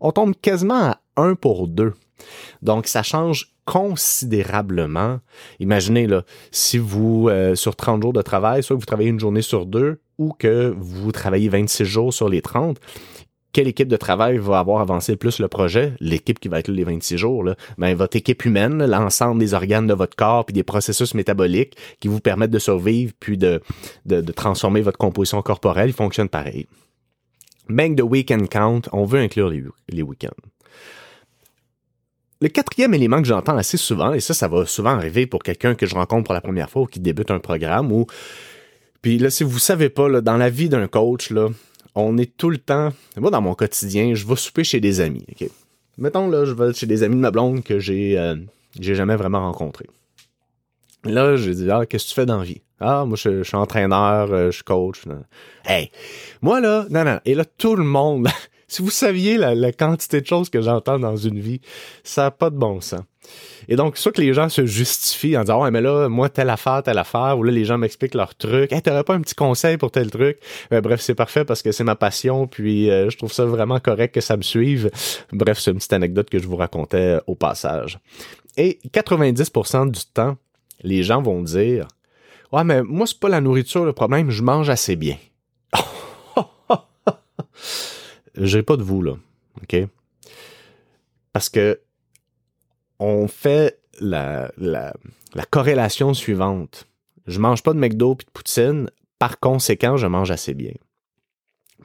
on, 0.00 0.12
tombe 0.12 0.34
quasiment 0.40 0.90
à 0.90 1.00
1 1.16 1.34
pour 1.34 1.68
2. 1.68 1.92
Donc, 2.62 2.86
ça 2.86 3.02
change 3.02 3.54
considérablement. 3.64 5.20
Imaginez, 5.60 6.08
si 6.50 6.78
vous, 6.78 7.28
euh, 7.28 7.54
sur 7.54 7.76
30 7.76 8.02
jours 8.02 8.12
de 8.12 8.22
travail, 8.22 8.62
soit 8.62 8.74
que 8.74 8.80
vous 8.80 8.86
travaillez 8.86 9.10
une 9.10 9.20
journée 9.20 9.42
sur 9.42 9.66
deux 9.66 10.00
ou 10.16 10.32
que 10.32 10.74
vous 10.76 11.12
travaillez 11.12 11.48
26 11.48 11.84
jours 11.84 12.12
sur 12.12 12.28
les 12.28 12.42
30, 12.42 12.78
quelle 13.52 13.68
équipe 13.68 13.88
de 13.88 13.96
travail 13.96 14.38
va 14.38 14.58
avoir 14.58 14.80
avancé 14.80 15.12
le 15.12 15.18
plus 15.18 15.38
le 15.38 15.48
projet? 15.48 15.94
L'équipe 16.00 16.38
qui 16.38 16.48
va 16.48 16.58
être 16.58 16.68
là 16.68 16.74
les 16.74 16.84
26 16.84 17.16
jours. 17.16 17.42
Là. 17.42 17.56
Ben, 17.78 17.94
votre 17.94 18.16
équipe 18.16 18.44
humaine, 18.44 18.84
l'ensemble 18.84 19.40
des 19.40 19.54
organes 19.54 19.86
de 19.86 19.94
votre 19.94 20.16
corps, 20.16 20.44
puis 20.44 20.52
des 20.52 20.62
processus 20.62 21.14
métaboliques 21.14 21.76
qui 22.00 22.08
vous 22.08 22.20
permettent 22.20 22.50
de 22.50 22.58
survivre, 22.58 23.12
puis 23.18 23.38
de, 23.38 23.62
de, 24.04 24.20
transformer 24.32 24.82
votre 24.82 24.98
composition 24.98 25.40
corporelle, 25.42 25.90
ils 25.90 25.94
fonctionnent 25.94 26.28
pareil. 26.28 26.66
Make 27.68 27.96
the 27.96 28.02
weekend 28.02 28.48
count, 28.48 28.82
on 28.92 29.04
veut 29.04 29.20
inclure 29.20 29.50
les, 29.50 30.02
week-ends. 30.02 30.28
Le 32.40 32.48
quatrième 32.48 32.94
élément 32.94 33.20
que 33.20 33.28
j'entends 33.28 33.56
assez 33.56 33.76
souvent, 33.76 34.12
et 34.12 34.20
ça, 34.20 34.34
ça 34.34 34.48
va 34.48 34.66
souvent 34.66 34.90
arriver 34.90 35.26
pour 35.26 35.42
quelqu'un 35.42 35.74
que 35.74 35.86
je 35.86 35.94
rencontre 35.94 36.24
pour 36.24 36.34
la 36.34 36.40
première 36.40 36.70
fois 36.70 36.82
ou 36.82 36.86
qui 36.86 37.00
débute 37.00 37.30
un 37.30 37.40
programme, 37.40 37.92
ou 37.92 38.06
puis 39.02 39.18
là, 39.18 39.30
si 39.30 39.44
vous 39.44 39.58
savez 39.58 39.90
pas, 39.90 40.08
là, 40.08 40.20
dans 40.20 40.36
la 40.36 40.50
vie 40.50 40.68
d'un 40.68 40.88
coach, 40.88 41.30
là, 41.30 41.48
on 41.94 42.18
est 42.18 42.36
tout 42.36 42.50
le 42.50 42.58
temps. 42.58 42.92
Moi, 43.16 43.30
dans 43.30 43.40
mon 43.40 43.54
quotidien, 43.54 44.14
je 44.14 44.26
vais 44.26 44.36
souper 44.36 44.64
chez 44.64 44.80
des 44.80 45.00
amis. 45.00 45.24
Mettons, 45.96 46.28
là, 46.28 46.44
je 46.44 46.52
vais 46.52 46.72
chez 46.72 46.86
des 46.86 47.02
amis 47.02 47.16
de 47.16 47.20
ma 47.20 47.30
blonde 47.30 47.64
que 47.64 47.78
j'ai 47.78 48.18
euh, 48.18 48.36
j'ai 48.78 48.94
jamais 48.94 49.16
vraiment 49.16 49.40
rencontré. 49.40 49.86
Là, 51.04 51.36
je 51.36 51.50
dis, 51.50 51.70
ah, 51.70 51.86
qu'est-ce 51.86 52.04
que 52.04 52.08
tu 52.10 52.14
fais 52.14 52.26
dans 52.26 52.38
la 52.38 52.44
vie? 52.44 52.60
Ah, 52.80 53.04
moi, 53.04 53.16
je, 53.16 53.42
suis 53.42 53.56
entraîneur, 53.56 54.32
euh, 54.32 54.46
je 54.46 54.56
suis 54.56 54.64
coach. 54.64 55.02
Hey, 55.64 55.90
moi, 56.42 56.60
là, 56.60 56.86
non, 56.90 57.04
non. 57.04 57.20
Et 57.24 57.34
là, 57.34 57.44
tout 57.44 57.76
le 57.76 57.84
monde, 57.84 58.28
si 58.68 58.82
vous 58.82 58.90
saviez 58.90 59.36
la, 59.36 59.72
quantité 59.72 60.20
de 60.20 60.26
choses 60.26 60.50
que 60.50 60.60
j'entends 60.60 60.98
dans 60.98 61.16
une 61.16 61.40
vie, 61.40 61.60
ça 62.04 62.24
n'a 62.24 62.30
pas 62.30 62.50
de 62.50 62.56
bon 62.56 62.80
sens. 62.80 63.00
Et 63.68 63.76
donc, 63.76 63.98
soit 63.98 64.12
que 64.12 64.20
les 64.20 64.32
gens 64.32 64.48
se 64.48 64.64
justifient 64.64 65.36
en 65.36 65.42
disant, 65.42 65.62
ouais, 65.62 65.70
mais 65.70 65.82
là, 65.82 66.08
moi, 66.08 66.28
telle 66.28 66.48
affaire, 66.48 66.82
telle 66.82 66.96
affaire, 66.98 67.38
ou 67.38 67.42
là, 67.42 67.52
les 67.52 67.64
gens 67.64 67.76
m'expliquent 67.76 68.14
leur 68.14 68.34
truc. 68.34 68.72
Hey, 68.72 68.80
t'aurais 68.80 69.04
pas 69.04 69.14
un 69.14 69.20
petit 69.20 69.34
conseil 69.34 69.76
pour 69.76 69.90
tel 69.90 70.10
truc? 70.10 70.38
Ben, 70.70 70.80
bref, 70.80 71.00
c'est 71.00 71.14
parfait 71.14 71.44
parce 71.44 71.60
que 71.60 71.70
c'est 71.70 71.84
ma 71.84 71.94
passion, 71.96 72.46
puis 72.46 72.90
euh, 72.90 73.10
je 73.10 73.18
trouve 73.18 73.32
ça 73.32 73.44
vraiment 73.44 73.78
correct 73.78 74.14
que 74.14 74.20
ça 74.22 74.36
me 74.36 74.42
suive. 74.42 74.90
Bref, 75.32 75.58
c'est 75.58 75.70
une 75.70 75.76
petite 75.76 75.92
anecdote 75.92 76.30
que 76.30 76.38
je 76.38 76.46
vous 76.46 76.56
racontais 76.56 77.18
au 77.26 77.34
passage. 77.34 77.98
Et 78.56 78.78
90% 78.92 79.90
du 79.90 80.00
temps, 80.14 80.36
les 80.82 81.02
gens 81.02 81.20
vont 81.20 81.42
dire, 81.42 81.88
ouais, 82.52 82.64
mais 82.64 82.82
moi, 82.82 83.06
c'est 83.06 83.20
pas 83.20 83.28
la 83.28 83.40
nourriture 83.40 83.84
le 83.84 83.92
problème, 83.92 84.30
je 84.30 84.42
mange 84.42 84.70
assez 84.70 84.96
bien. 84.96 85.16
J'ai 88.36 88.62
pas 88.62 88.76
de 88.76 88.82
vous, 88.82 89.02
là. 89.02 89.16
OK? 89.62 89.76
Parce 91.32 91.48
que 91.48 91.80
on 92.98 93.28
fait 93.28 93.80
la, 94.00 94.50
la, 94.58 94.92
corrélation 95.50 96.14
suivante. 96.14 96.86
Je 97.26 97.40
mange 97.40 97.62
pas 97.62 97.72
de 97.72 97.78
McDo 97.78 98.14
puis 98.14 98.26
de 98.26 98.30
poutine, 98.30 98.90
par 99.18 99.38
conséquent, 99.40 99.96
je 99.96 100.06
mange 100.06 100.30
assez 100.30 100.54
bien. 100.54 100.72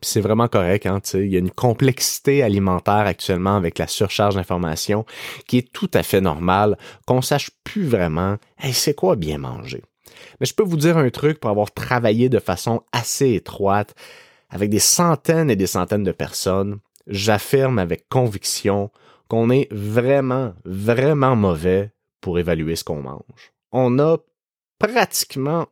C'est 0.01 0.21
vraiment 0.21 0.47
correct, 0.47 0.85
hein, 0.85 0.99
il 1.13 1.31
y 1.31 1.35
a 1.35 1.39
une 1.39 1.51
complexité 1.51 2.43
alimentaire 2.43 3.05
actuellement 3.05 3.55
avec 3.55 3.77
la 3.79 3.87
surcharge 3.87 4.35
d'informations 4.35 5.05
qui 5.47 5.59
est 5.59 5.71
tout 5.71 5.89
à 5.93 6.03
fait 6.03 6.19
normale, 6.19 6.77
qu'on 7.05 7.21
sache 7.21 7.51
plus 7.63 7.85
vraiment, 7.85 8.37
hey, 8.59 8.73
c'est 8.73 8.95
quoi 8.95 9.15
bien 9.15 9.37
manger. 9.37 9.81
Mais 10.39 10.45
je 10.45 10.53
peux 10.53 10.63
vous 10.63 10.77
dire 10.77 10.97
un 10.97 11.09
truc 11.09 11.39
pour 11.39 11.49
avoir 11.49 11.71
travaillé 11.71 12.27
de 12.27 12.39
façon 12.39 12.83
assez 12.91 13.33
étroite 13.33 13.95
avec 14.49 14.69
des 14.69 14.79
centaines 14.79 15.49
et 15.49 15.55
des 15.55 15.67
centaines 15.67 16.03
de 16.03 16.11
personnes, 16.11 16.79
j'affirme 17.07 17.79
avec 17.79 18.07
conviction 18.07 18.91
qu'on 19.27 19.49
est 19.49 19.67
vraiment, 19.71 20.53
vraiment 20.65 21.35
mauvais 21.35 21.91
pour 22.21 22.39
évaluer 22.39 22.75
ce 22.75 22.83
qu'on 22.83 23.01
mange. 23.01 23.53
On 23.71 23.99
a 23.99 24.17
pratiquement 24.79 25.67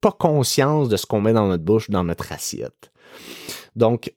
pas 0.00 0.12
conscience 0.12 0.88
de 0.88 0.96
ce 0.96 1.06
qu'on 1.06 1.20
met 1.20 1.32
dans 1.32 1.48
notre 1.48 1.64
bouche, 1.64 1.90
dans 1.90 2.04
notre 2.04 2.32
assiette. 2.32 2.92
Donc, 3.76 4.14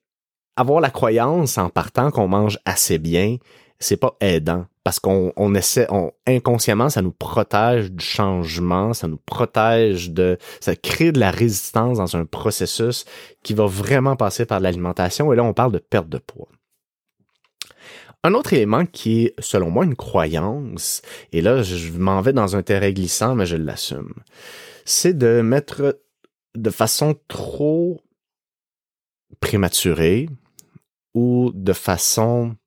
avoir 0.56 0.82
la 0.82 0.90
croyance 0.90 1.58
en 1.58 1.70
partant 1.70 2.12
qu'on 2.12 2.28
mange 2.28 2.60
assez 2.66 2.98
bien, 2.98 3.38
c'est 3.80 3.98
pas 3.98 4.16
aidant 4.20 4.66
parce 4.88 5.02
qu'on 5.02 5.34
on 5.36 5.54
essaie, 5.54 5.86
on, 5.90 6.14
inconsciemment, 6.26 6.90
ça 6.90 7.02
nous 7.02 7.12
protège 7.12 7.92
du 7.92 8.04
changement, 8.04 8.94
ça 8.94 9.10
nous 9.10 9.18
protège 9.18 10.12
de, 10.12 10.38
ça 10.62 10.78
crée 10.78 11.12
de 11.12 11.20
la 11.20 11.30
résistance 11.30 11.98
dans 11.98 12.16
un 12.16 12.24
processus 12.24 13.04
qui 13.44 13.54
va 13.54 13.66
vraiment 13.66 14.16
passer 14.16 14.46
par 14.46 14.62
l'alimentation. 14.62 15.34
Et 15.34 15.36
là, 15.36 15.44
on 15.44 15.52
parle 15.52 15.74
de 15.74 15.80
perte 15.80 16.08
de 16.08 16.20
poids. 16.20 16.48
Un 18.28 18.34
autre 18.34 18.52
élément 18.52 18.86
qui 18.86 19.24
est, 19.24 19.36
selon 19.40 19.70
moi, 19.70 19.86
une 19.86 19.96
croyance, 19.96 21.02
et 21.32 21.40
là, 21.40 21.64
je 21.64 21.94
m'en 21.94 22.20
vais 22.20 22.34
dans 22.34 22.58
un 22.58 22.62
terrain 22.62 22.92
glissant, 22.92 23.36
mais 23.36 23.46
je 23.46 23.56
l'assume, 23.56 24.14
c'est 24.84 25.18
de 25.18 25.40
mettre 25.40 26.02
de 26.54 26.70
façon 26.70 27.18
trop 27.30 28.02
prématurée 29.40 30.28
ou 31.14 31.54
de 31.56 31.72
façon 31.72 32.58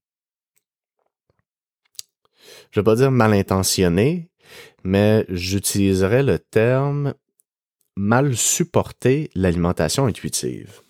je 2.70 2.80
vais 2.80 2.84
pas 2.84 2.96
dire 2.96 3.10
mal 3.10 3.34
intentionné, 3.34 4.30
mais 4.82 5.26
j'utiliserais 5.28 6.22
le 6.22 6.38
terme 6.38 7.12
mal 7.96 8.34
supporter 8.34 9.28
l'alimentation 9.34 10.06
intuitive. 10.06 10.80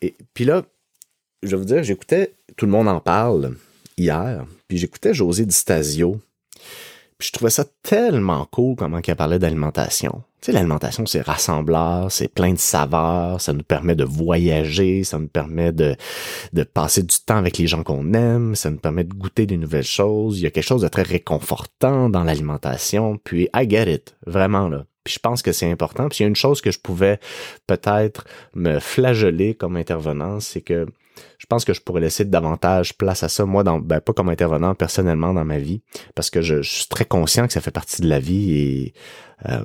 Et 0.00 0.16
puis 0.32 0.46
là, 0.46 0.62
je 1.46 1.56
vais 1.56 1.60
vous 1.60 1.64
dire, 1.64 1.82
j'écoutais, 1.82 2.34
tout 2.56 2.66
le 2.66 2.72
monde 2.72 2.88
en 2.88 3.00
parle 3.00 3.54
hier, 3.96 4.44
puis 4.68 4.78
j'écoutais 4.78 5.14
José 5.14 5.46
Di 5.46 5.54
Stasio, 5.54 6.20
puis 7.18 7.28
je 7.28 7.32
trouvais 7.32 7.50
ça 7.50 7.64
tellement 7.82 8.46
cool 8.50 8.76
comment 8.76 9.00
il 9.06 9.16
parlait 9.16 9.38
d'alimentation. 9.38 10.22
Tu 10.42 10.46
sais, 10.46 10.52
l'alimentation, 10.52 11.06
c'est 11.06 11.22
rassembleur, 11.22 12.12
c'est 12.12 12.28
plein 12.28 12.52
de 12.52 12.58
saveurs, 12.58 13.40
ça 13.40 13.54
nous 13.54 13.62
permet 13.62 13.94
de 13.94 14.04
voyager, 14.04 15.02
ça 15.02 15.18
nous 15.18 15.28
permet 15.28 15.72
de, 15.72 15.96
de 16.52 16.62
passer 16.62 17.02
du 17.02 17.16
temps 17.24 17.38
avec 17.38 17.56
les 17.56 17.66
gens 17.66 17.82
qu'on 17.82 18.12
aime, 18.12 18.54
ça 18.54 18.70
nous 18.70 18.76
permet 18.76 19.04
de 19.04 19.14
goûter 19.14 19.46
des 19.46 19.56
nouvelles 19.56 19.82
choses. 19.82 20.38
Il 20.38 20.42
y 20.42 20.46
a 20.46 20.50
quelque 20.50 20.66
chose 20.66 20.82
de 20.82 20.88
très 20.88 21.02
réconfortant 21.02 22.10
dans 22.10 22.22
l'alimentation. 22.22 23.18
Puis, 23.24 23.48
I 23.54 23.68
get 23.68 23.90
it, 23.90 24.14
vraiment, 24.26 24.68
là. 24.68 24.84
Puis 25.06 25.14
je 25.14 25.20
pense 25.20 25.40
que 25.40 25.52
c'est 25.52 25.70
important. 25.70 26.08
Puis 26.08 26.18
il 26.18 26.22
y 26.22 26.24
a 26.24 26.28
une 26.28 26.34
chose 26.34 26.60
que 26.60 26.72
je 26.72 26.80
pouvais 26.80 27.20
peut-être 27.68 28.24
me 28.56 28.80
flageller 28.80 29.54
comme 29.54 29.76
intervenant, 29.76 30.40
c'est 30.40 30.62
que 30.62 30.84
je 31.38 31.46
pense 31.46 31.64
que 31.64 31.72
je 31.72 31.80
pourrais 31.80 32.00
laisser 32.00 32.24
davantage 32.24 32.98
place 32.98 33.22
à 33.22 33.28
ça, 33.28 33.44
moi, 33.44 33.62
ben, 33.62 34.00
pas 34.00 34.12
comme 34.12 34.30
intervenant 34.30 34.74
personnellement 34.74 35.32
dans 35.32 35.44
ma 35.44 35.58
vie, 35.58 35.80
parce 36.16 36.28
que 36.28 36.42
je, 36.42 36.60
suis 36.60 36.88
très 36.88 37.04
conscient 37.04 37.46
que 37.46 37.52
ça 37.52 37.60
fait 37.60 37.70
partie 37.70 38.02
de 38.02 38.08
la 38.08 38.18
vie 38.18 38.58
et 38.58 38.94
euh, 39.48 39.64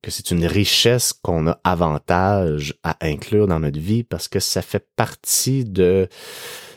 que 0.00 0.10
c'est 0.10 0.30
une 0.30 0.46
richesse 0.46 1.12
qu'on 1.12 1.46
a 1.46 1.60
avantage 1.62 2.78
à 2.82 2.96
inclure 3.02 3.46
dans 3.46 3.60
notre 3.60 3.78
vie 3.78 4.04
parce 4.04 4.26
que 4.26 4.40
ça 4.40 4.62
fait 4.62 4.88
partie 4.96 5.66
de 5.66 6.08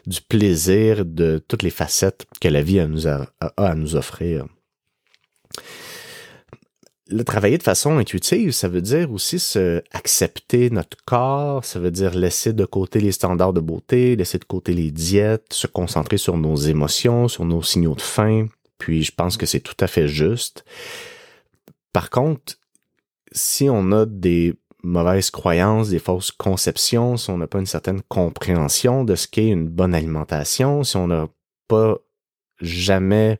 du 0.05 0.19
plaisir 0.19 1.05
de 1.05 1.41
toutes 1.47 1.63
les 1.63 1.69
facettes 1.69 2.25
que 2.41 2.49
la 2.49 2.61
vie 2.61 2.81
a 2.81 2.89
à 3.55 3.75
nous 3.75 3.95
offrir 3.95 4.47
le 7.11 7.23
travailler 7.23 7.57
de 7.57 7.63
façon 7.63 7.97
intuitive, 7.97 8.51
ça 8.51 8.67
veut 8.67 8.81
dire 8.81 9.11
aussi 9.11 9.37
se 9.37 9.83
accepter 9.91 10.69
notre 10.69 10.97
corps, 11.05 11.63
ça 11.65 11.79
veut 11.79 11.91
dire 11.91 12.15
laisser 12.15 12.53
de 12.53 12.65
côté 12.65 12.99
les 12.99 13.11
standards 13.11 13.53
de 13.53 13.59
beauté, 13.59 14.15
laisser 14.15 14.37
de 14.37 14.45
côté 14.45 14.73
les 14.73 14.91
diètes, 14.91 15.53
se 15.53 15.67
concentrer 15.67 16.17
sur 16.17 16.37
nos 16.37 16.55
émotions, 16.55 17.27
sur 17.27 17.45
nos 17.45 17.61
signaux 17.61 17.95
de 17.95 18.01
faim. 18.01 18.47
Puis 18.77 19.03
je 19.03 19.11
pense 19.11 19.37
que 19.37 19.45
c'est 19.45 19.59
tout 19.59 19.75
à 19.79 19.87
fait 19.87 20.07
juste. 20.07 20.63
Par 21.93 22.09
contre, 22.09 22.55
si 23.31 23.69
on 23.69 23.91
a 23.91 24.05
des 24.05 24.55
mauvaises 24.83 25.29
croyances, 25.29 25.89
des 25.89 25.99
fausses 25.99 26.31
conceptions, 26.31 27.17
si 27.17 27.29
on 27.29 27.37
n'a 27.37 27.47
pas 27.47 27.59
une 27.59 27.65
certaine 27.65 28.01
compréhension 28.07 29.03
de 29.03 29.15
ce 29.15 29.27
qu'est 29.27 29.49
une 29.49 29.67
bonne 29.67 29.93
alimentation, 29.93 30.83
si 30.83 30.97
on 30.97 31.07
n'a 31.07 31.27
pas 31.67 31.97
jamais 32.61 33.39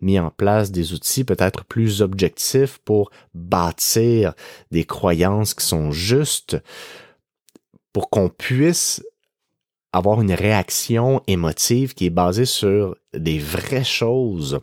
mis 0.00 0.18
en 0.18 0.30
place 0.30 0.70
des 0.70 0.92
outils 0.92 1.24
peut-être 1.24 1.64
plus 1.64 2.02
objectifs 2.02 2.78
pour 2.78 3.10
bâtir 3.34 4.34
des 4.70 4.84
croyances 4.84 5.54
qui 5.54 5.64
sont 5.64 5.90
justes, 5.90 6.56
pour 7.92 8.10
qu'on 8.10 8.28
puisse 8.28 9.02
avoir 9.92 10.20
une 10.20 10.32
réaction 10.32 11.20
émotive 11.26 11.94
qui 11.94 12.06
est 12.06 12.10
basée 12.10 12.44
sur 12.44 12.96
des 13.12 13.38
vraies 13.38 13.84
choses 13.84 14.60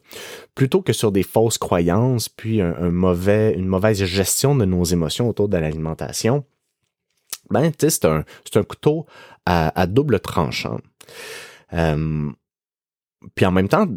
plutôt 0.55 0.81
que 0.81 0.93
sur 0.93 1.11
des 1.11 1.23
fausses 1.23 1.57
croyances 1.57 2.29
puis 2.29 2.61
un, 2.61 2.91
mauvais 2.91 3.53
une 3.53 3.67
mauvaise 3.67 4.03
gestion 4.05 4.55
de 4.55 4.63
nos 4.63 4.85
émotions 4.85 5.27
autour 5.27 5.49
de 5.49 5.57
l'alimentation. 5.57 6.45
Ben 7.49 7.71
c'est 7.77 8.05
un 8.05 8.23
un 8.55 8.63
couteau 8.63 9.05
à, 9.45 9.87
double 9.87 10.19
tranchant. 10.19 10.79
Euh, 11.73 12.29
puis 13.36 13.46
en 13.46 13.51
même 13.51 13.67
temps 13.67 13.88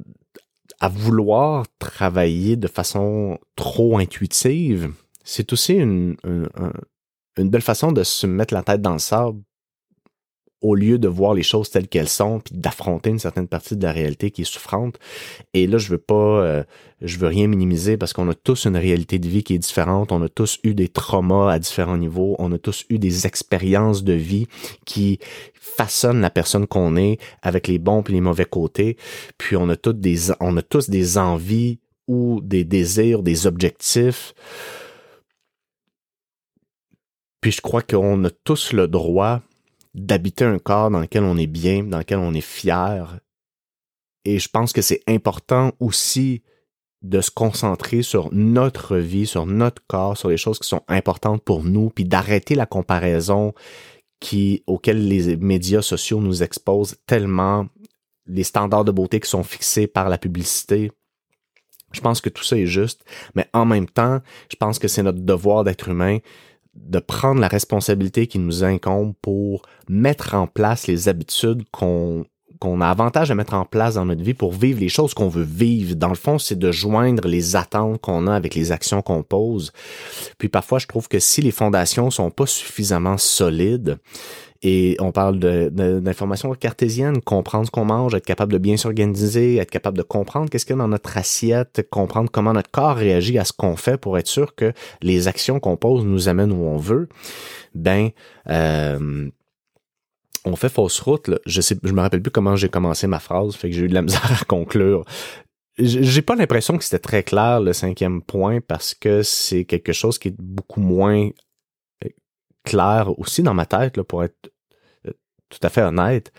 à 0.81 0.89
vouloir 0.89 1.67
travailler 1.79 2.57
de 2.57 2.69
façon 2.69 3.39
trop 3.57 3.99
intuitive 3.99 4.93
c'est 5.25 5.53
aussi 5.53 5.75
une, 5.75 6.17
une 7.37 7.51
belle 7.51 7.63
façon 7.63 7.93
de 7.93 8.03
se 8.03 8.27
mettre 8.27 8.55
la 8.55 8.63
tête 8.63 8.83
dans 8.83 8.93
le 8.93 8.99
sable 8.99 9.43
au 10.61 10.75
lieu 10.75 10.99
de 10.99 11.09
voir 11.09 11.35
les 11.35 11.43
choses 11.43 11.71
telles 11.71 11.89
qu'elles 11.89 12.09
sont 12.09 12.41
puis 12.41 12.55
d'affronter 12.55 13.11
une 13.11 13.19
certaine 13.19 13.49
partie 13.49 13.77
de 13.77 13.83
la 13.83 13.93
réalité 13.93 14.31
qui 14.31 14.43
est 14.43 14.45
souffrante. 14.45 14.99
Et 15.55 15.67
là, 15.67 15.79
je 15.79 15.89
veux 15.89 15.99
pas, 15.99 16.15
euh, 16.15 16.65
je 17.01 17.19
veux 17.19 17.29
rien 17.29 17.47
minimiser 17.47 17.97
parce 17.97 18.13
qu'on 18.13 18.29
a 18.29 18.35
tous 18.35 18.67
une 18.67 18.77
réalité 18.77 19.19
de 19.19 19.29
vie 19.29 19.43
qui 19.43 19.55
est 19.55 19.59
différente. 19.59 20.13
On 20.13 20.23
a 20.23 20.29
tous 20.29 20.59
eu 20.63 20.75
des 20.75 20.89
traumas 20.89 21.53
à 21.53 21.59
différents 21.59 21.97
niveaux. 21.97 22.37
On 22.39 22.53
a 22.53 22.59
tous 22.59 22.85
eu 22.91 22.99
des 22.99 23.27
expériences 23.27 24.05
de 24.05 24.13
vie 24.13 24.47
qui 24.85 25.19
façonnent 25.61 26.21
la 26.21 26.31
personne 26.31 26.67
qu'on 26.67 26.97
est 26.97 27.19
avec 27.43 27.67
les 27.67 27.79
bons 27.79 28.03
et 28.03 28.13
les 28.13 28.21
mauvais 28.21 28.45
côtés. 28.45 28.97
Puis 29.39 29.57
on 29.57 29.69
a 29.69 29.77
tous 29.77 29.95
des, 29.95 30.33
on 30.41 30.57
a 30.57 30.63
tous 30.63 30.91
des 30.91 31.17
envies 31.17 31.79
ou 32.07 32.41
des 32.43 32.65
désirs, 32.65 33.23
des 33.23 33.47
objectifs. 33.47 34.35
Puis 37.41 37.53
je 37.53 37.61
crois 37.63 37.83
qu'on 37.83 38.23
a 38.25 38.31
tous 38.31 38.73
le 38.73 38.87
droit 38.87 39.41
d'habiter 39.95 40.45
un 40.45 40.59
corps 40.59 40.91
dans 40.91 41.01
lequel 41.01 41.25
on 41.25 41.37
est 41.37 41.47
bien, 41.47 41.85
dans 41.85 41.99
lequel 41.99 42.19
on 42.19 42.35
est 42.35 42.41
fier. 42.41 43.21
Et 44.25 44.39
je 44.39 44.49
pense 44.49 44.73
que 44.73 44.83
c'est 44.83 45.03
important 45.09 45.73
aussi 45.81 46.43
de 47.03 47.21
se 47.21 47.31
concentrer 47.31 48.03
sur 48.03 48.33
notre 48.33 48.97
vie, 48.97 49.27
sur 49.27 49.47
notre 49.47 49.83
corps, 49.87 50.17
sur 50.17 50.29
les 50.29 50.37
choses 50.37 50.59
qui 50.59 50.69
sont 50.69 50.83
importantes 50.89 51.43
pour 51.43 51.65
nous, 51.65 51.91
puis 51.91 52.05
d'arrêter 52.05 52.55
la 52.55 52.67
comparaison 52.67 53.55
qui, 54.21 54.63
auquel 54.67 55.09
les 55.09 55.37
médias 55.37 55.81
sociaux 55.81 56.21
nous 56.21 56.43
exposent 56.43 56.97
tellement, 57.07 57.67
les 58.27 58.45
standards 58.45 58.85
de 58.85 58.93
beauté 58.93 59.19
qui 59.19 59.31
sont 59.31 59.43
fixés 59.43 59.87
par 59.87 60.11
la 60.11 60.19
publicité. 60.19 60.93
Je 61.93 62.03
pense 62.03 62.21
que 62.21 62.29
tout 62.29 62.45
ça 62.45 62.57
est 62.57 62.67
juste, 62.67 63.05
mais 63.35 63.49
en 63.55 63.65
même 63.65 63.89
temps, 63.89 64.21
je 64.51 64.57
pense 64.57 64.79
que 64.79 64.87
c'est 64.87 65.03
notre 65.03 65.21
devoir 65.21 65.65
d'être 65.65 65.89
humain 65.89 66.19
de 66.75 66.99
prendre 66.99 67.41
la 67.41 67.49
responsabilité 67.49 68.27
qui 68.27 68.39
nous 68.39 68.65
incombe 68.65 69.15
pour 69.23 69.63
mettre 69.89 70.35
en 70.35 70.47
place 70.47 70.87
les 70.87 71.09
habitudes 71.09 71.65
qu'on 71.71 72.25
qu'on 72.61 72.81
a 72.81 72.87
avantage 72.87 73.31
à 73.31 73.35
mettre 73.35 73.55
en 73.55 73.65
place 73.65 73.95
dans 73.95 74.05
notre 74.05 74.23
vie 74.23 74.35
pour 74.35 74.53
vivre 74.53 74.79
les 74.81 74.89
choses 74.89 75.15
qu'on 75.15 75.29
veut 75.29 75.43
vivre. 75.43 75.97
Dans 75.97 76.11
le 76.11 76.15
fond, 76.15 76.39
c'est 76.39 76.59
de 76.59 76.71
joindre 76.71 77.27
les 77.27 77.57
attentes 77.57 78.01
qu'on 78.01 78.27
a 78.27 78.35
avec 78.35 78.55
les 78.55 78.71
actions 78.71 79.03
qu'on 79.03 79.23
pose. 79.23 79.73
Puis 80.39 80.49
parfois, 80.49 80.79
je 80.79 80.87
trouve 80.87 81.09
que 81.09 81.19
si 81.19 81.41
les 81.41 81.51
fondations 81.51 82.11
sont 82.11 82.31
pas 82.31 82.47
suffisamment 82.47 83.17
solides, 83.19 83.99
et 84.63 84.97
on 85.01 85.11
parle 85.11 85.39
d'informations 85.39 86.53
cartésiennes, 86.53 87.23
comprendre 87.23 87.67
ce 87.67 87.71
qu'on 87.71 87.87
mange, 87.87 88.15
être 88.15 88.27
capable 88.27 88.53
de 88.53 88.59
bien 88.59 88.77
s'organiser, 88.77 89.57
être 89.57 89.71
capable 89.71 89.97
de 89.97 90.03
comprendre 90.03 90.51
qu'est-ce 90.51 90.67
qu'il 90.67 90.77
y 90.77 90.79
a 90.79 90.83
dans 90.83 90.89
notre 90.89 91.17
assiette, 91.17 91.87
comprendre 91.91 92.31
comment 92.31 92.53
notre 92.53 92.71
corps 92.71 92.97
réagit 92.97 93.39
à 93.39 93.47
ce 93.47 93.55
qu'on 93.55 93.77
fait 93.77 93.97
pour 93.97 94.19
être 94.19 94.27
sûr 94.27 94.55
que 94.55 94.75
les 95.01 95.29
actions 95.29 95.61
qu'on 95.61 95.77
pose 95.77 96.05
nous 96.05 96.29
amènent 96.29 96.53
où 96.53 96.67
on 96.67 96.77
veut. 96.77 97.09
Ben, 97.75 98.11
euh, 98.51 99.31
on 100.45 100.57
fait 100.57 100.69
fausse 100.69 101.01
route. 101.01 101.29
Là. 101.29 101.39
Je 101.47 101.61
sais, 101.61 101.77
je 101.83 101.93
me 101.93 102.01
rappelle 102.01 102.23
plus 102.23 102.31
comment 102.31 102.57
j'ai 102.57 102.69
commencé 102.69 103.07
ma 103.07 103.21
phrase, 103.21 103.55
fait 103.55 103.71
que 103.71 103.77
j'ai 103.77 103.83
eu 103.83 103.89
de 103.89 103.95
la 103.95 104.03
misère 104.03 104.41
à 104.41 104.45
conclure. 104.45 105.05
J'ai 105.79 106.23
pas 106.23 106.35
l'impression 106.35 106.77
que 106.77 106.85
c'était 106.85 106.99
très 106.99 107.23
clair 107.23 107.61
le 107.61 107.73
cinquième 107.73 108.21
point 108.23 108.61
parce 108.61 108.95
que 108.95 109.23
c'est 109.23 109.65
quelque 109.65 109.93
chose 109.93 110.19
qui 110.19 110.29
est 110.29 110.37
beaucoup 110.39 110.81
moins 110.81 111.31
clair 112.65 113.19
aussi 113.19 113.43
dans 113.43 113.55
ma 113.55 113.67
tête, 113.67 113.97
là, 113.97 114.05
pour 114.05 114.25
être 114.25 114.53
euh, 115.07 115.13
tout 115.49 115.59
à 115.63 115.69
fait 115.69 115.83
honnête. 115.83 116.33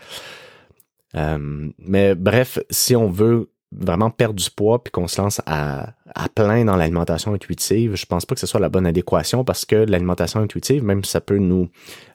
Euh, 1.14 1.70
mais 1.78 2.14
bref, 2.14 2.58
si 2.70 2.96
on 2.96 3.08
veut 3.08 3.50
vraiment 3.70 4.10
perdre 4.10 4.34
du 4.34 4.50
poids 4.50 4.82
puis 4.82 4.90
qu'on 4.90 5.08
se 5.08 5.20
lance 5.20 5.40
à, 5.46 5.94
plein 6.34 6.64
dans 6.64 6.76
l'alimentation 6.76 7.32
intuitive, 7.32 7.94
je 7.94 8.06
pense 8.06 8.26
pas 8.26 8.34
que 8.34 8.40
ce 8.40 8.46
soit 8.46 8.60
la 8.60 8.68
bonne 8.68 8.86
adéquation 8.86 9.44
parce 9.44 9.64
que 9.64 9.76
l'alimentation 9.76 10.40
intuitive, 10.40 10.84
même 10.84 11.04
ça 11.04 11.20
peut 11.20 11.38
nous, 11.38 11.70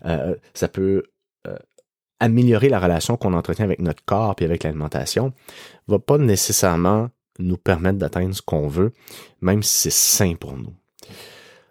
euh, 0.05 0.35
ça 0.53 0.67
peut 0.67 1.03
améliorer 2.19 2.69
la 2.69 2.79
relation 2.79 3.17
qu'on 3.17 3.33
entretient 3.33 3.65
avec 3.65 3.79
notre 3.79 4.03
corps 4.05 4.35
puis 4.35 4.45
avec 4.45 4.63
l'alimentation, 4.63 5.33
va 5.87 5.99
pas 5.99 6.17
nécessairement 6.17 7.09
nous 7.39 7.57
permettre 7.57 7.99
d'atteindre 7.99 8.33
ce 8.33 8.41
qu'on 8.41 8.67
veut, 8.67 8.93
même 9.41 9.61
si 9.63 9.79
c'est 9.81 9.89
sain 9.91 10.35
pour 10.35 10.57
nous. 10.57 10.73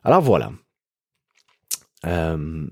Alors 0.04 0.22
voilà, 0.22 0.52
euh, 2.06 2.66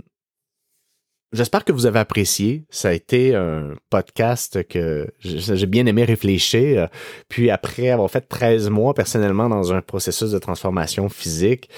J'espère 1.35 1.65
que 1.65 1.73
vous 1.73 1.87
avez 1.87 1.99
apprécié. 1.99 2.63
Ça 2.71 2.91
a 2.91 2.93
été 2.93 3.35
un 3.35 3.73
podcast 3.91 4.65
que 4.69 5.13
j'ai 5.19 5.67
bien 5.67 5.85
aimé 5.87 6.05
réfléchir. 6.05 6.89
Puis 7.29 7.51
après 7.51 7.89
avoir 7.89 8.09
fait 8.09 8.21
13 8.21 8.71
mois 8.71 8.95
personnellement 8.95 9.49
dans 9.49 9.73
un 9.73 9.83
processus 9.83 10.31
de 10.31 10.39
transformation 10.39 11.09
physique, 11.09 11.69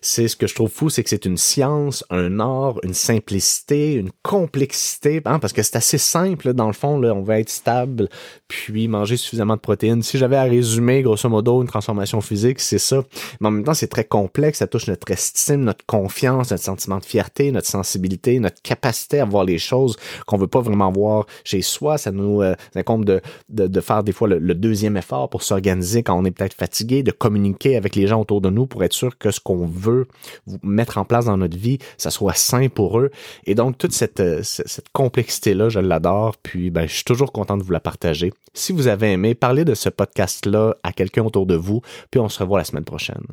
c'est 0.00 0.26
ce 0.26 0.34
que 0.34 0.48
je 0.48 0.56
trouve 0.56 0.68
fou, 0.68 0.90
c'est 0.90 1.04
que 1.04 1.10
c'est 1.10 1.26
une 1.26 1.36
science, 1.36 2.04
un 2.10 2.40
art, 2.40 2.80
une 2.82 2.92
simplicité, 2.92 3.94
une 3.94 4.10
complexité, 4.24 5.22
hein, 5.26 5.38
parce 5.38 5.52
que 5.52 5.62
c'est 5.62 5.76
assez 5.76 5.98
simple 5.98 6.52
dans 6.52 6.66
le 6.66 6.72
fond. 6.72 7.00
On 7.04 7.22
va 7.22 7.38
être 7.38 7.50
stable, 7.50 8.08
puis 8.48 8.88
manger 8.88 9.16
suffisamment 9.16 9.54
de 9.54 9.60
protéines. 9.60 10.02
Si 10.02 10.18
j'avais 10.18 10.38
à 10.38 10.42
résumer 10.42 11.02
grosso 11.02 11.28
modo 11.28 11.62
une 11.62 11.68
transformation 11.68 12.20
physique, 12.20 12.58
c'est 12.58 12.78
ça. 12.80 13.04
Mais 13.40 13.46
en 13.46 13.52
même 13.52 13.64
temps, 13.64 13.74
c'est 13.74 13.86
très 13.86 14.02
complexe. 14.02 14.58
Ça 14.58 14.66
touche 14.66 14.88
notre 14.88 15.08
estime, 15.12 15.60
notre 15.60 15.86
confiance, 15.86 16.50
notre 16.50 16.64
sentiment 16.64 16.98
de 16.98 17.04
fierté, 17.04 17.52
notre 17.52 17.68
sensibilité, 17.68 18.40
notre 18.40 18.60
capacité 18.60 19.03
à 19.12 19.24
voir 19.24 19.44
les 19.44 19.58
choses 19.58 19.96
qu'on 20.26 20.36
veut 20.36 20.46
pas 20.46 20.60
vraiment 20.60 20.90
voir 20.90 21.26
chez 21.44 21.62
soi. 21.62 21.98
Ça 21.98 22.10
nous 22.10 22.42
euh, 22.42 22.54
incombe 22.74 23.04
de, 23.04 23.20
de, 23.48 23.80
faire 23.80 24.02
des 24.02 24.12
fois 24.12 24.28
le, 24.28 24.54
deuxième 24.54 24.96
effort 24.96 25.28
pour 25.28 25.42
s'organiser 25.42 26.02
quand 26.02 26.18
on 26.18 26.24
est 26.24 26.30
peut-être 26.30 26.54
fatigué, 26.54 27.02
de 27.02 27.10
communiquer 27.10 27.76
avec 27.76 27.96
les 27.96 28.06
gens 28.06 28.20
autour 28.20 28.40
de 28.40 28.50
nous 28.50 28.66
pour 28.66 28.82
être 28.84 28.92
sûr 28.92 29.16
que 29.18 29.30
ce 29.30 29.40
qu'on 29.40 29.66
veut 29.66 30.06
mettre 30.62 30.98
en 30.98 31.04
place 31.04 31.26
dans 31.26 31.36
notre 31.36 31.56
vie, 31.56 31.78
ça 31.98 32.10
soit 32.10 32.34
sain 32.34 32.68
pour 32.68 32.98
eux. 32.98 33.10
Et 33.46 33.54
donc, 33.54 33.78
toute 33.78 33.92
cette, 33.92 34.20
euh, 34.20 34.40
cette 34.42 34.88
complexité-là, 34.92 35.68
je 35.68 35.80
l'adore. 35.80 36.36
Puis, 36.42 36.70
ben, 36.70 36.86
je 36.86 36.94
suis 36.94 37.04
toujours 37.04 37.32
content 37.32 37.56
de 37.56 37.62
vous 37.62 37.72
la 37.72 37.80
partager. 37.80 38.32
Si 38.54 38.72
vous 38.72 38.86
avez 38.86 39.12
aimé, 39.12 39.34
parlez 39.34 39.64
de 39.64 39.74
ce 39.74 39.88
podcast-là 39.88 40.76
à 40.82 40.92
quelqu'un 40.92 41.24
autour 41.24 41.46
de 41.46 41.56
vous. 41.56 41.80
Puis, 42.10 42.20
on 42.20 42.28
se 42.28 42.38
revoit 42.38 42.58
la 42.58 42.64
semaine 42.64 42.84
prochaine. 42.84 43.24